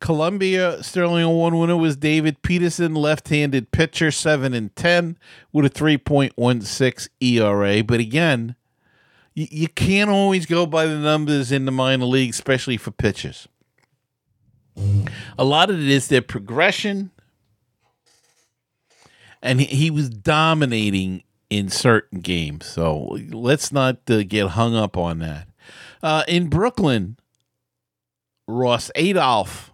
Columbia 0.00 0.82
Sterling 0.82 1.24
Award 1.24 1.54
winner 1.54 1.76
was 1.76 1.96
David 1.96 2.42
Peterson, 2.42 2.94
left-handed 2.94 3.70
pitcher, 3.70 4.10
7 4.10 4.52
and 4.52 4.74
10 4.76 5.18
with 5.52 5.64
a 5.64 5.70
3.16 5.70 7.08
ERA, 7.20 7.84
but 7.84 8.00
again, 8.00 8.56
you, 9.34 9.46
you 9.50 9.68
can't 9.68 10.10
always 10.10 10.46
go 10.46 10.66
by 10.66 10.86
the 10.86 10.98
numbers 10.98 11.52
in 11.52 11.64
the 11.64 11.72
minor 11.72 12.04
league, 12.04 12.30
especially 12.30 12.76
for 12.76 12.90
pitchers. 12.90 13.48
A 15.38 15.44
lot 15.44 15.70
of 15.70 15.80
it 15.80 15.88
is 15.88 16.08
their 16.08 16.22
progression, 16.22 17.10
and 19.42 19.60
he, 19.60 19.66
he 19.66 19.90
was 19.90 20.08
dominating 20.08 21.22
in 21.50 21.68
certain 21.68 22.20
games. 22.20 22.66
So 22.66 23.18
let's 23.30 23.72
not 23.72 23.98
uh, 24.08 24.22
get 24.22 24.48
hung 24.48 24.74
up 24.74 24.96
on 24.96 25.18
that. 25.18 25.48
Uh, 26.02 26.24
in 26.26 26.48
Brooklyn, 26.48 27.18
Ross 28.48 28.90
Adolph 28.94 29.72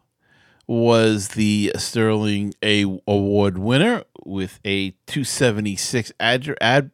was 0.67 1.29
the 1.29 1.73
Sterling 1.77 2.55
A 2.63 2.83
Award 3.07 3.59
winner 3.59 4.05
with 4.25 4.61
a 4.65 4.91
276 5.07 6.13
ad, 6.21 6.55
ad 6.61 6.91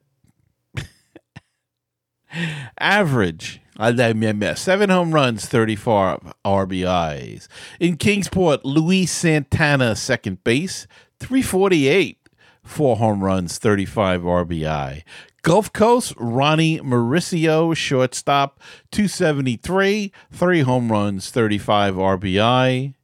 average. 2.79 3.61
Seven 3.77 4.90
home 4.90 5.12
runs, 5.12 5.47
34 5.47 6.20
RBIs. 6.44 7.49
In 7.81 7.97
Kingsport, 7.97 8.64
Luis 8.64 9.11
Santana, 9.11 9.97
second 9.97 10.44
base, 10.44 10.87
348, 11.18 12.18
four 12.62 12.97
home 12.97 13.25
runs, 13.25 13.59
35 13.59 14.23
RBI. 14.23 15.03
Gulf 15.42 15.73
Coast, 15.73 16.14
Ronnie 16.16 16.79
Mauricio, 16.81 17.77
shortstop, 17.77 18.61
273, 18.92 20.12
three 20.31 20.61
home 20.61 20.90
runs, 20.90 21.31
35 21.31 21.97
RBI. 21.97 22.94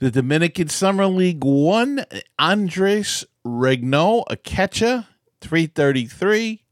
The 0.00 0.10
Dominican 0.10 0.68
Summer 0.68 1.06
League 1.06 1.42
one, 1.42 2.04
Andres 2.38 3.24
Regnault, 3.46 4.24
a 4.28 4.36
catcher, 4.36 5.06
333, 5.40 6.64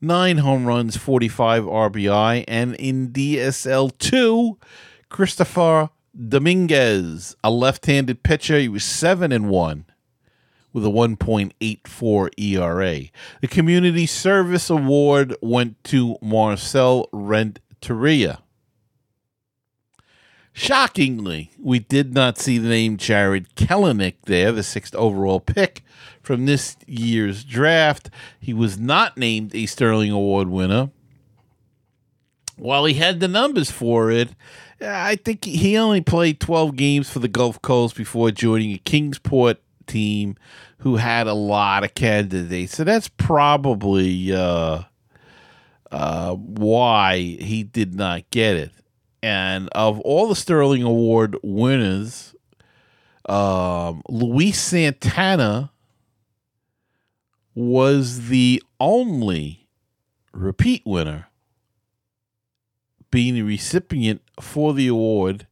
nine 0.00 0.38
home 0.38 0.66
runs, 0.66 0.96
45 0.96 1.64
RBI. 1.64 2.44
And 2.48 2.74
in 2.76 3.12
DSL 3.12 3.96
2, 3.98 4.58
Christopher 5.08 5.90
Dominguez, 6.16 7.36
a 7.44 7.50
left 7.50 7.86
handed 7.86 8.22
pitcher. 8.22 8.58
He 8.58 8.68
was 8.68 8.84
7 8.84 9.32
and 9.32 9.48
1 9.48 9.86
with 10.72 10.84
a 10.84 10.90
1.84 10.90 12.28
ERA. 12.38 13.00
The 13.40 13.48
Community 13.48 14.06
Service 14.06 14.68
Award 14.68 15.34
went 15.40 15.82
to 15.84 16.18
Marcel 16.20 17.08
Renteria. 17.12 18.42
Shockingly, 20.52 21.50
we 21.58 21.78
did 21.78 22.14
not 22.14 22.38
see 22.38 22.56
the 22.56 22.68
name 22.68 22.96
Jarred 22.96 23.54
Kelenic 23.56 24.14
there, 24.24 24.52
the 24.52 24.62
sixth 24.62 24.94
overall 24.94 25.38
pick 25.38 25.82
from 26.26 26.44
this 26.44 26.76
year's 26.88 27.44
draft. 27.44 28.10
He 28.40 28.52
was 28.52 28.80
not 28.80 29.16
named 29.16 29.54
a 29.54 29.66
Sterling 29.66 30.10
Award 30.10 30.48
winner. 30.48 30.90
While 32.56 32.84
he 32.84 32.94
had 32.94 33.20
the 33.20 33.28
numbers 33.28 33.70
for 33.70 34.10
it, 34.10 34.30
I 34.80 35.16
think 35.16 35.44
he 35.44 35.78
only 35.78 36.00
played 36.00 36.40
12 36.40 36.74
games 36.74 37.08
for 37.08 37.20
the 37.20 37.28
Gulf 37.28 37.62
Coast 37.62 37.94
before 37.94 38.32
joining 38.32 38.72
a 38.72 38.78
Kingsport 38.78 39.58
team 39.86 40.34
who 40.78 40.96
had 40.96 41.28
a 41.28 41.32
lot 41.32 41.84
of 41.84 41.94
candidates. 41.94 42.74
So 42.74 42.82
that's 42.82 43.08
probably 43.08 44.32
uh, 44.32 44.82
uh, 45.92 46.34
why 46.34 47.18
he 47.18 47.62
did 47.62 47.94
not 47.94 48.28
get 48.30 48.56
it. 48.56 48.72
And 49.22 49.68
of 49.70 50.00
all 50.00 50.26
the 50.26 50.34
Sterling 50.34 50.82
Award 50.82 51.36
winners, 51.44 52.34
um, 53.28 54.02
Luis 54.08 54.60
Santana 54.60 55.70
was 57.56 58.28
the 58.28 58.62
only 58.78 59.66
repeat 60.32 60.82
winner, 60.84 61.26
being 63.10 63.34
the 63.34 63.42
recipient 63.42 64.20
for 64.40 64.74
the 64.74 64.86
award 64.86 65.46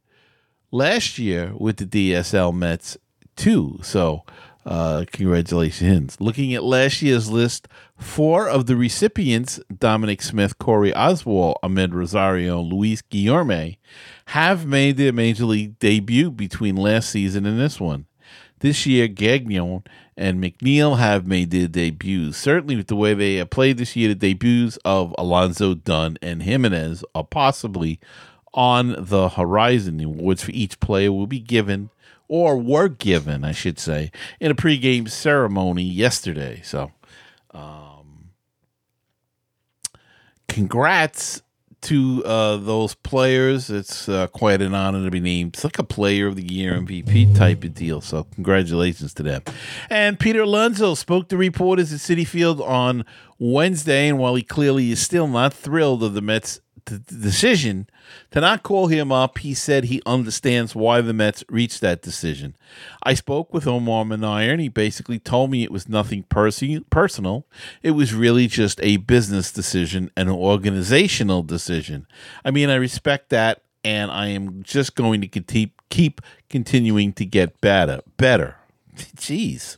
last 0.71 1.17
year 1.17 1.51
with 1.57 1.77
the 1.77 1.85
DSL 1.85 2.53
Mets 2.53 2.97
too. 3.35 3.79
So 3.81 4.23
Uh, 4.65 5.05
congratulations. 5.11 6.17
Looking 6.19 6.55
at 6.55 6.63
last 6.63 7.03
year's 7.03 7.29
list, 7.29 7.67
four 7.99 8.49
of 8.49 8.65
the 8.65 8.75
recipients, 8.75 9.59
Dominic 9.77 10.23
Smith, 10.23 10.57
Corey 10.57 10.91
Oswalt, 10.91 11.57
Amed 11.61 11.93
Rosario, 11.93 12.61
Luis 12.61 13.03
Guillorme, 13.03 13.77
have 14.29 14.65
made 14.65 14.97
their 14.97 15.13
major 15.13 15.45
league 15.45 15.77
debut 15.77 16.31
between 16.31 16.75
last 16.75 17.11
season 17.11 17.45
and 17.45 17.59
this 17.59 17.79
one. 17.79 18.07
This 18.59 18.85
year, 18.85 19.07
Gagnon 19.07 19.83
and 20.17 20.41
McNeil 20.41 20.97
have 20.97 21.27
made 21.27 21.51
their 21.51 21.67
debuts. 21.67 22.37
Certainly, 22.37 22.77
with 22.77 22.87
the 22.87 22.95
way 22.95 23.13
they 23.13 23.35
have 23.35 23.49
played 23.49 23.77
this 23.77 23.95
year, 23.95 24.07
the 24.09 24.15
debuts 24.15 24.77
of 24.85 25.13
Alonso, 25.17 25.73
Dunn, 25.73 26.17
and 26.21 26.43
Gimenez 26.43 27.03
are 27.13 27.25
possibly 27.25 27.99
on 28.53 28.95
the 28.97 29.29
horizon. 29.29 29.97
The 29.97 30.05
awards 30.05 30.43
for 30.43 30.51
each 30.51 30.79
player 30.79 31.11
will 31.11 31.27
be 31.27 31.39
given, 31.39 31.89
or 32.27 32.57
were 32.57 32.87
given, 32.87 33.43
I 33.43 33.51
should 33.51 33.77
say, 33.77 34.11
in 34.39 34.51
a 34.51 34.55
pregame 34.55 35.09
ceremony 35.09 35.83
yesterday. 35.83 36.61
So, 36.63 36.91
um, 37.51 38.29
congrats 40.47 41.41
to 41.85 42.23
uh, 42.25 42.57
those 42.57 42.95
players. 42.95 43.69
It's 43.69 44.09
uh, 44.09 44.27
quite 44.27 44.61
an 44.61 44.73
honor 44.73 45.03
to 45.03 45.11
be 45.11 45.19
named. 45.19 45.55
It's 45.55 45.63
like 45.63 45.79
a 45.79 45.83
player 45.83 46.27
of 46.27 46.35
the 46.35 46.43
year 46.43 46.73
MVP 46.73 47.35
type 47.37 47.63
of 47.63 47.73
deal. 47.73 48.01
So 48.01 48.23
congratulations 48.35 49.13
to 49.15 49.23
them. 49.23 49.43
And 49.89 50.19
Peter 50.19 50.41
Alonso 50.41 50.95
spoke 50.95 51.29
to 51.29 51.37
reporters 51.37 51.93
at 51.93 51.99
Citi 51.99 52.27
Field 52.27 52.59
on 52.61 53.05
Wednesday, 53.37 54.07
and 54.07 54.17
while 54.17 54.35
he 54.35 54.43
clearly 54.43 54.91
is 54.91 54.99
still 54.99 55.27
not 55.27 55.53
thrilled 55.53 56.03
of 56.03 56.13
the 56.13 56.21
Mets' 56.21 56.59
the 56.85 56.99
decision 56.99 57.87
to 58.31 58.41
not 58.41 58.63
call 58.63 58.87
him 58.87 59.11
up, 59.11 59.39
he 59.39 59.53
said 59.53 59.85
he 59.85 60.01
understands 60.05 60.75
why 60.75 61.01
the 61.01 61.13
Mets 61.13 61.43
reached 61.49 61.81
that 61.81 62.01
decision. 62.01 62.55
I 63.03 63.13
spoke 63.13 63.53
with 63.53 63.67
Omar 63.67 64.05
Minaya, 64.05 64.51
and 64.51 64.61
he 64.61 64.69
basically 64.69 65.19
told 65.19 65.51
me 65.51 65.63
it 65.63 65.71
was 65.71 65.89
nothing 65.89 66.23
persi- 66.23 66.83
personal. 66.89 67.47
It 67.81 67.91
was 67.91 68.13
really 68.13 68.47
just 68.47 68.79
a 68.83 68.97
business 68.97 69.51
decision, 69.51 70.11
an 70.15 70.29
organizational 70.29 71.43
decision. 71.43 72.07
I 72.43 72.51
mean, 72.51 72.69
I 72.69 72.75
respect 72.75 73.29
that, 73.29 73.63
and 73.83 74.11
I 74.11 74.27
am 74.27 74.63
just 74.63 74.95
going 74.95 75.21
to 75.21 75.27
keep 75.27 75.81
keep 75.89 76.21
continuing 76.49 77.13
to 77.13 77.25
get 77.25 77.61
better, 77.61 78.01
better. 78.17 78.57
Jeez. 79.15 79.77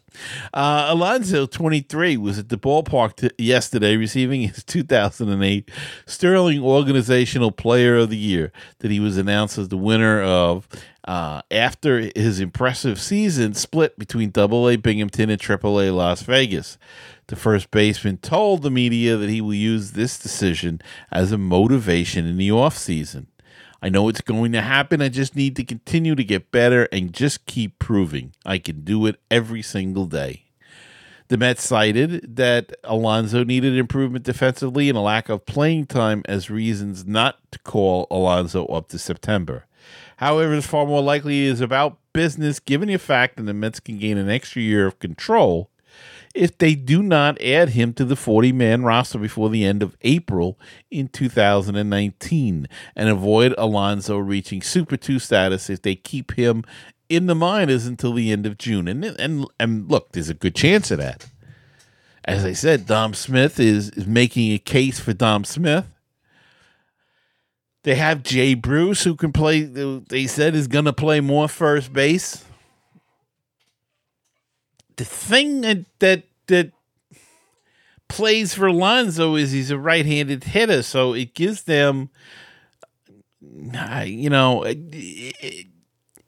Uh, 0.53 0.87
Alonso, 0.89 1.45
23, 1.45 2.17
was 2.17 2.39
at 2.39 2.49
the 2.49 2.57
ballpark 2.57 3.15
t- 3.15 3.29
yesterday 3.43 3.95
receiving 3.95 4.41
his 4.41 4.63
2008 4.63 5.69
Sterling 6.05 6.61
Organizational 6.61 7.51
Player 7.51 7.97
of 7.97 8.09
the 8.09 8.17
Year 8.17 8.51
that 8.79 8.91
he 8.91 8.99
was 8.99 9.17
announced 9.17 9.57
as 9.57 9.69
the 9.69 9.77
winner 9.77 10.21
of 10.21 10.67
uh, 11.07 11.41
after 11.49 12.11
his 12.15 12.39
impressive 12.39 12.99
season 12.99 13.53
split 13.53 13.97
between 13.97 14.31
AA 14.35 14.75
Binghamton 14.75 15.29
and 15.29 15.41
AAA 15.41 15.95
Las 15.95 16.21
Vegas. 16.21 16.77
The 17.27 17.35
first 17.35 17.71
baseman 17.71 18.17
told 18.17 18.61
the 18.61 18.71
media 18.71 19.17
that 19.17 19.29
he 19.29 19.41
will 19.41 19.53
use 19.53 19.91
this 19.91 20.19
decision 20.19 20.81
as 21.11 21.31
a 21.31 21.37
motivation 21.37 22.25
in 22.25 22.37
the 22.37 22.49
offseason. 22.49 23.27
I 23.81 23.89
know 23.89 24.09
it's 24.09 24.21
going 24.21 24.51
to 24.53 24.61
happen. 24.61 25.01
I 25.01 25.09
just 25.09 25.35
need 25.35 25.55
to 25.57 25.63
continue 25.63 26.15
to 26.15 26.23
get 26.23 26.51
better 26.51 26.87
and 26.91 27.13
just 27.13 27.45
keep 27.45 27.77
proving 27.79 28.33
I 28.45 28.57
can 28.57 28.81
do 28.81 29.05
it 29.05 29.19
every 29.29 29.61
single 29.61 30.05
day. 30.05 30.45
The 31.29 31.37
Mets 31.37 31.63
cited 31.63 32.37
that 32.37 32.73
Alonso 32.85 33.43
needed 33.43 33.77
improvement 33.77 34.23
defensively 34.23 34.87
and 34.87 34.97
a 34.97 35.01
lack 35.01 35.27
of 35.27 35.45
playing 35.45 35.87
time 35.87 36.21
as 36.25 36.49
reasons 36.49 37.05
not 37.05 37.39
to 37.51 37.59
call 37.59 38.07
Alonso 38.09 38.65
up 38.67 38.87
to 38.89 38.99
September. 38.99 39.65
However, 40.17 40.53
it's 40.53 40.65
far 40.65 40.85
more 40.85 41.01
likely 41.01 41.45
it 41.45 41.51
is 41.51 41.61
about 41.61 41.97
business 42.13 42.59
given 42.59 42.87
the 42.87 42.97
fact 42.97 43.35
that 43.35 43.43
the 43.43 43.53
Mets 43.53 43.81
can 43.81 43.97
gain 43.97 44.17
an 44.17 44.29
extra 44.29 44.61
year 44.61 44.87
of 44.87 44.99
control 44.99 45.69
if 46.33 46.57
they 46.57 46.75
do 46.75 47.01
not 47.01 47.41
add 47.41 47.69
him 47.69 47.93
to 47.93 48.05
the 48.05 48.15
40 48.15 48.51
man 48.51 48.83
roster 48.83 49.17
before 49.17 49.49
the 49.49 49.65
end 49.65 49.81
of 49.81 49.97
April 50.01 50.59
in 50.91 51.07
2019 51.07 52.67
and 52.95 53.09
avoid 53.09 53.53
Alonso 53.57 54.17
reaching 54.17 54.61
Super 54.61 54.97
2 54.97 55.19
status 55.19 55.69
if 55.69 55.81
they 55.81 55.95
keep 55.95 56.33
him 56.33 56.63
in 57.09 57.25
the 57.27 57.35
minors 57.35 57.85
until 57.85 58.13
the 58.13 58.31
end 58.31 58.45
of 58.45 58.57
June. 58.57 58.87
And, 58.87 59.03
and, 59.03 59.45
and 59.59 59.89
look, 59.89 60.11
there's 60.11 60.29
a 60.29 60.33
good 60.33 60.55
chance 60.55 60.91
of 60.91 60.97
that. 60.99 61.27
As 62.25 62.43
I 62.43 62.53
said, 62.53 62.85
Dom 62.85 63.13
Smith 63.13 63.59
is, 63.59 63.89
is 63.91 64.05
making 64.05 64.51
a 64.51 64.57
case 64.57 64.99
for 64.99 65.13
Dom 65.13 65.45
Smith. 65.45 65.85
They 67.83 67.95
have 67.95 68.21
Jay 68.21 68.53
Bruce, 68.53 69.05
who 69.05 69.15
can 69.15 69.31
play, 69.31 69.61
they 69.61 70.27
said 70.27 70.55
is 70.55 70.67
going 70.67 70.85
to 70.85 70.93
play 70.93 71.21
more 71.21 71.47
first 71.47 71.93
base 71.93 72.43
the 74.97 75.05
thing 75.05 75.61
that 75.61 75.85
that 75.99 76.23
that 76.47 76.71
plays 78.07 78.53
for 78.53 78.71
Lonzo 78.71 79.35
is 79.35 79.51
he's 79.51 79.71
a 79.71 79.77
right-handed 79.77 80.43
hitter, 80.43 80.83
so 80.83 81.13
it 81.13 81.33
gives 81.33 81.63
them, 81.63 82.09
you 83.41 84.29
know, 84.29 84.65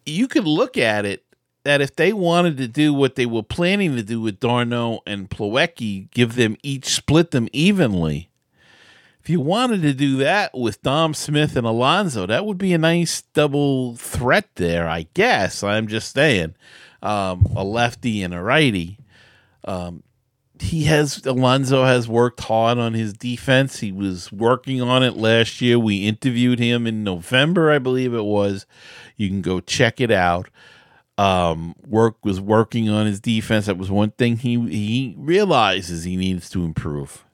you 0.05 0.27
could 0.27 0.45
look 0.45 0.77
at 0.77 1.05
it 1.05 1.23
that 1.63 1.81
if 1.81 1.95
they 1.95 2.13
wanted 2.13 2.57
to 2.57 2.67
do 2.67 2.93
what 2.93 3.15
they 3.15 3.25
were 3.25 3.43
planning 3.43 3.95
to 3.95 4.03
do 4.03 4.19
with 4.21 4.39
d'Arnaud 4.39 5.01
and 5.05 5.29
Plawecki, 5.29 6.09
give 6.11 6.35
them 6.35 6.57
each 6.63 6.85
split 6.85 7.31
them 7.31 7.47
evenly. 7.53 8.29
If 9.21 9.29
you 9.29 9.41
wanted 9.41 9.81
to 9.83 9.93
do 9.93 10.17
that 10.17 10.57
with 10.57 10.81
Dom 10.81 11.13
Smith 11.13 11.55
and 11.55 11.67
Alonso, 11.67 12.25
that 12.25 12.45
would 12.45 12.57
be 12.57 12.73
a 12.73 12.77
nice 12.77 13.21
double 13.33 13.95
threat 13.97 14.49
there, 14.55 14.89
I 14.89 15.07
guess. 15.13 15.61
I'm 15.63 15.87
just 15.87 16.13
saying 16.13 16.55
um, 17.01 17.45
a 17.55 17.63
lefty 17.63 18.23
and 18.23 18.33
a 18.33 18.41
righty. 18.41 18.97
Um, 19.63 20.03
he 20.61 20.83
has 20.85 21.25
Alonso 21.25 21.85
has 21.85 22.07
worked 22.07 22.41
hard 22.41 22.77
on 22.77 22.93
his 22.93 23.13
defense. 23.13 23.79
He 23.79 23.91
was 23.91 24.31
working 24.31 24.81
on 24.81 25.03
it 25.03 25.15
last 25.15 25.61
year. 25.61 25.79
We 25.79 26.05
interviewed 26.05 26.59
him 26.59 26.85
in 26.85 27.03
November, 27.03 27.71
I 27.71 27.79
believe 27.79 28.13
it 28.13 28.25
was. 28.25 28.65
You 29.15 29.29
can 29.29 29.41
go 29.41 29.59
check 29.61 30.01
it 30.01 30.11
out. 30.11 30.49
Um, 31.17 31.75
work 31.85 32.23
was 32.23 32.39
working 32.39 32.89
on 32.89 33.05
his 33.05 33.19
defense. 33.19 33.65
That 33.65 33.77
was 33.77 33.91
one 33.91 34.11
thing 34.11 34.37
he 34.37 34.59
he 34.69 35.15
realizes 35.17 36.03
he 36.03 36.15
needs 36.15 36.49
to 36.51 36.63
improve. 36.63 37.25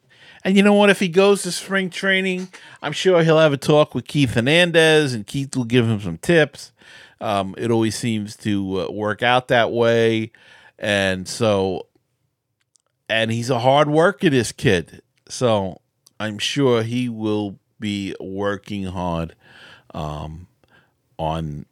And 0.43 0.55
you 0.55 0.61
know 0.61 0.74
what? 0.74 0.91
If 0.91 0.99
he 0.99 1.07
goes 1.07 1.41
to 1.43 1.51
spring 1.51 1.89
training, 1.89 2.49
I'm 2.84 2.91
sure 2.91 3.24
he'll 3.24 3.39
have 3.39 3.53
a 3.53 3.57
talk 3.57 3.95
with 3.95 4.05
Keith 4.05 4.36
Hernandez, 4.36 5.16
and 5.16 5.26
Keith 5.26 5.55
will 5.55 5.66
give 5.66 5.88
him 5.88 5.99
some 5.99 6.20
tips. 6.20 6.72
Um, 7.22 7.55
it 7.57 7.72
always 7.72 7.95
seems 7.95 8.36
to 8.38 8.82
uh, 8.82 8.91
work 8.91 9.24
out 9.24 9.47
that 9.47 9.72
way. 9.72 10.32
And 10.78 11.28
so, 11.28 11.88
and 13.07 13.32
he's 13.32 13.49
a 13.49 13.59
hard 13.59 13.89
worker, 13.89 14.30
this 14.30 14.51
kid. 14.51 15.01
So 15.28 15.82
I'm 16.20 16.38
sure 16.38 16.84
he 16.84 17.09
will 17.09 17.59
be 17.80 18.16
working 18.20 18.86
hard 18.86 19.36
um, 19.93 20.47
on 21.18 21.66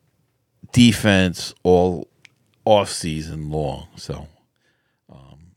defense 0.72 1.54
all 1.64 2.08
off 2.66 2.90
season 2.90 3.50
long. 3.50 3.88
So 3.96 4.28
um, 5.12 5.52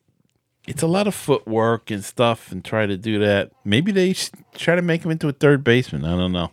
it's 0.67 0.83
a 0.83 0.87
lot 0.89 1.07
of 1.07 1.15
footwork 1.15 1.91
and 1.91 2.05
stuff, 2.05 2.51
and 2.51 2.65
try 2.65 2.87
to 2.87 2.97
do 2.97 3.19
that. 3.21 3.53
Maybe 3.65 3.93
they 3.93 4.15
try 4.55 4.75
to 4.75 4.83
make 4.83 5.05
him 5.05 5.11
into 5.11 5.29
a 5.29 5.33
third 5.33 5.63
baseman. 5.63 6.05
I 6.05 6.17
don't 6.17 6.33
know. 6.33 6.51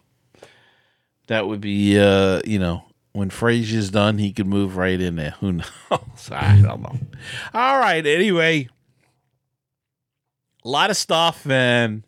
That 1.27 1.47
would 1.47 1.61
be, 1.61 1.97
uh, 1.97 2.41
you 2.45 2.59
know, 2.59 2.83
when 3.13 3.29
Frazier's 3.29 3.91
done, 3.91 4.17
he 4.17 4.33
could 4.33 4.47
move 4.47 4.75
right 4.75 4.99
in 4.99 5.15
there. 5.15 5.35
Who 5.39 5.53
knows? 5.53 5.69
I 6.31 6.59
don't 6.61 6.81
know. 6.81 6.97
All 7.53 7.79
right. 7.79 8.05
Anyway, 8.05 8.69
a 10.65 10.67
lot 10.67 10.89
of 10.89 10.97
stuff 10.97 11.47
and 11.49 12.03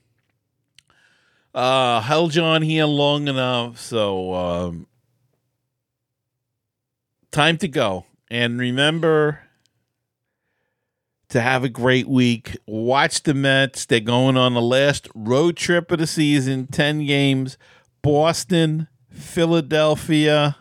uh 1.54 2.02
held 2.02 2.32
John 2.32 2.62
here 2.62 2.86
long 2.86 3.28
enough. 3.28 3.80
So 3.80 4.34
um 4.34 4.88
time 7.32 7.58
to 7.60 7.68
go. 7.68 8.06
And 8.30 8.60
remember 8.60 9.42
to 11.30 11.42
have 11.42 11.64
a 11.64 11.70
great 11.70 12.08
week. 12.08 12.58
Watch 12.66 13.24
the 13.24 13.34
Mets. 13.34 13.86
They're 13.86 14.00
going 14.00 14.38
on 14.38 14.54
the 14.54 14.62
last 14.62 15.08
road 15.14 15.58
trip 15.58 15.92
of 15.92 16.00
the 16.00 16.08
season, 16.08 16.68
10 16.68 17.06
games. 17.06 17.58
Boston, 18.02 18.88
Philadelphia, 19.10 20.58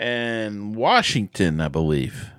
and 0.00 0.74
Washington, 0.74 1.60
I 1.60 1.68
believe. 1.68 2.30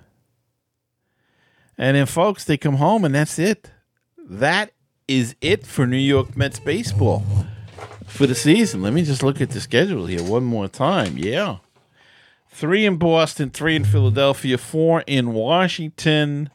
And 1.78 1.96
then, 1.96 2.06
folks, 2.06 2.44
they 2.44 2.56
come 2.56 2.74
home, 2.74 3.04
and 3.04 3.14
that's 3.14 3.38
it. 3.38 3.70
That 4.18 4.72
is 5.06 5.36
it 5.40 5.64
for 5.64 5.86
New 5.86 5.96
York 5.96 6.36
Mets 6.36 6.58
baseball 6.58 7.24
for 8.06 8.26
the 8.26 8.34
season. 8.34 8.82
Let 8.82 8.92
me 8.92 9.04
just 9.04 9.22
look 9.22 9.40
at 9.40 9.50
the 9.50 9.60
schedule 9.60 10.06
here 10.06 10.22
one 10.22 10.44
more 10.44 10.66
time. 10.66 11.16
Yeah. 11.16 11.58
Three 12.50 12.84
in 12.84 12.96
Boston, 12.96 13.50
three 13.50 13.76
in 13.76 13.84
Philadelphia, 13.84 14.58
four 14.58 15.04
in 15.06 15.32
Washington. 15.32 16.50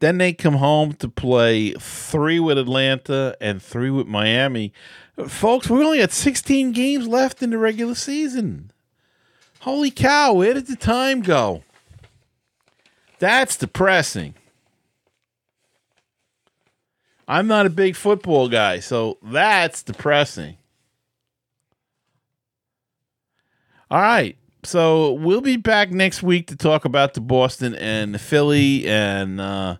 Then 0.00 0.18
they 0.18 0.32
come 0.32 0.54
home 0.54 0.94
to 0.94 1.08
play 1.08 1.72
three 1.74 2.40
with 2.40 2.58
Atlanta 2.58 3.36
and 3.40 3.62
three 3.62 3.90
with 3.90 4.08
Miami. 4.08 4.72
Folks, 5.28 5.70
we 5.70 5.84
only 5.84 5.98
got 5.98 6.10
16 6.10 6.72
games 6.72 7.06
left 7.06 7.42
in 7.42 7.50
the 7.50 7.58
regular 7.58 7.94
season. 7.94 8.72
Holy 9.62 9.92
cow, 9.92 10.32
where 10.32 10.54
did 10.54 10.66
the 10.66 10.74
time 10.74 11.22
go? 11.22 11.62
That's 13.20 13.56
depressing. 13.56 14.34
I'm 17.28 17.46
not 17.46 17.66
a 17.66 17.70
big 17.70 17.94
football 17.94 18.48
guy, 18.48 18.80
so 18.80 19.18
that's 19.22 19.84
depressing. 19.84 20.56
All 23.88 24.00
right. 24.00 24.36
So 24.64 25.12
we'll 25.12 25.40
be 25.40 25.56
back 25.56 25.92
next 25.92 26.24
week 26.24 26.48
to 26.48 26.56
talk 26.56 26.84
about 26.84 27.14
the 27.14 27.20
Boston 27.20 27.76
and 27.76 28.12
the 28.12 28.18
Philly 28.18 28.88
and 28.88 29.40
uh, 29.40 29.76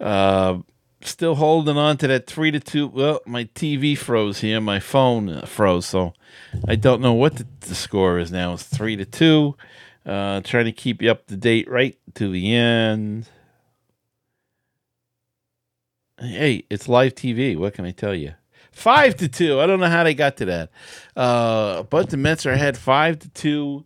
uh, 0.00 0.56
still 1.00 1.36
holding 1.36 1.76
on 1.76 1.96
to 1.98 2.06
that 2.08 2.26
three 2.26 2.50
to 2.50 2.60
two. 2.60 2.88
Well, 2.88 3.20
my 3.26 3.44
TV 3.44 3.96
froze 3.96 4.40
here, 4.40 4.60
my 4.60 4.80
phone 4.80 5.28
uh, 5.28 5.46
froze, 5.46 5.86
so 5.86 6.14
I 6.66 6.76
don't 6.76 7.00
know 7.00 7.12
what 7.12 7.36
the, 7.36 7.46
the 7.60 7.74
score 7.74 8.18
is 8.18 8.32
now. 8.32 8.54
It's 8.54 8.64
three 8.64 8.96
to 8.96 9.04
two. 9.04 9.56
Uh, 10.04 10.40
trying 10.40 10.64
to 10.64 10.72
keep 10.72 11.02
you 11.02 11.10
up 11.10 11.26
to 11.26 11.36
date 11.36 11.68
right 11.70 11.98
to 12.14 12.30
the 12.30 12.54
end. 12.54 13.28
Hey, 16.18 16.64
it's 16.70 16.88
live 16.88 17.14
TV. 17.14 17.56
What 17.56 17.74
can 17.74 17.84
I 17.84 17.90
tell 17.90 18.14
you? 18.14 18.34
Five 18.72 19.16
to 19.16 19.28
two. 19.28 19.60
I 19.60 19.66
don't 19.66 19.80
know 19.80 19.86
how 19.86 20.04
they 20.04 20.14
got 20.14 20.36
to 20.38 20.44
that. 20.46 20.70
Uh, 21.14 21.82
but 21.84 22.10
the 22.10 22.16
Mets 22.16 22.46
are 22.46 22.52
ahead 22.52 22.76
five 22.76 23.18
to 23.20 23.28
two 23.30 23.84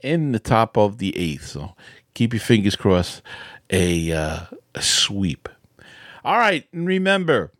in 0.00 0.32
the 0.32 0.38
top 0.38 0.76
of 0.76 0.98
the 0.98 1.16
eighth. 1.16 1.46
So 1.46 1.74
keep 2.14 2.32
your 2.32 2.40
fingers 2.40 2.76
crossed. 2.76 3.22
A, 3.70 4.12
uh, 4.12 4.40
a 4.74 4.82
sweep. 4.82 5.48
All 6.24 6.38
right, 6.38 6.66
and 6.72 6.86
remember, 6.86 7.52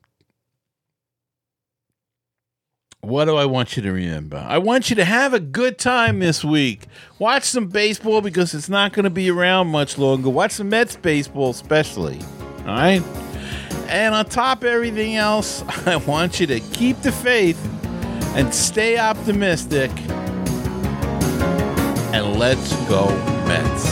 what 3.01 3.25
do 3.25 3.35
I 3.35 3.45
want 3.45 3.77
you 3.77 3.83
to 3.83 3.91
remember? 3.91 4.37
I 4.37 4.59
want 4.59 4.89
you 4.89 4.95
to 4.97 5.05
have 5.05 5.35
a 5.35 5.41
good 5.41 5.77
time 5.77 6.21
this 6.21 6.45
week. 6.45 6.87
Watch 7.19 7.43
some 7.43 7.67
baseball 7.67 8.21
because 8.21 8.55
it's 8.55 8.69
not 8.69 8.93
going 8.93 9.03
to 9.03 9.11
be 9.11 9.29
around 9.29 9.67
much 9.69 9.99
longer. 9.99 10.31
Watch 10.31 10.53
some 10.53 10.69
Mets 10.69 10.95
baseball, 10.95 11.51
especially. 11.51 12.21
All 12.61 12.67
right? 12.67 13.03
And 13.89 14.15
on 14.15 14.25
top 14.27 14.59
of 14.59 14.69
everything 14.69 15.17
else, 15.17 15.63
I 15.87 15.97
want 15.97 16.39
you 16.39 16.47
to 16.47 16.61
keep 16.61 17.01
the 17.01 17.11
faith 17.11 17.59
and 18.37 18.55
stay 18.55 18.97
optimistic. 18.97 19.91
And 22.15 22.39
let's 22.39 22.73
go, 22.89 23.09
Mets. 23.49 23.83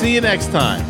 See 0.00 0.12
you 0.12 0.20
next 0.20 0.50
time. 0.50 0.84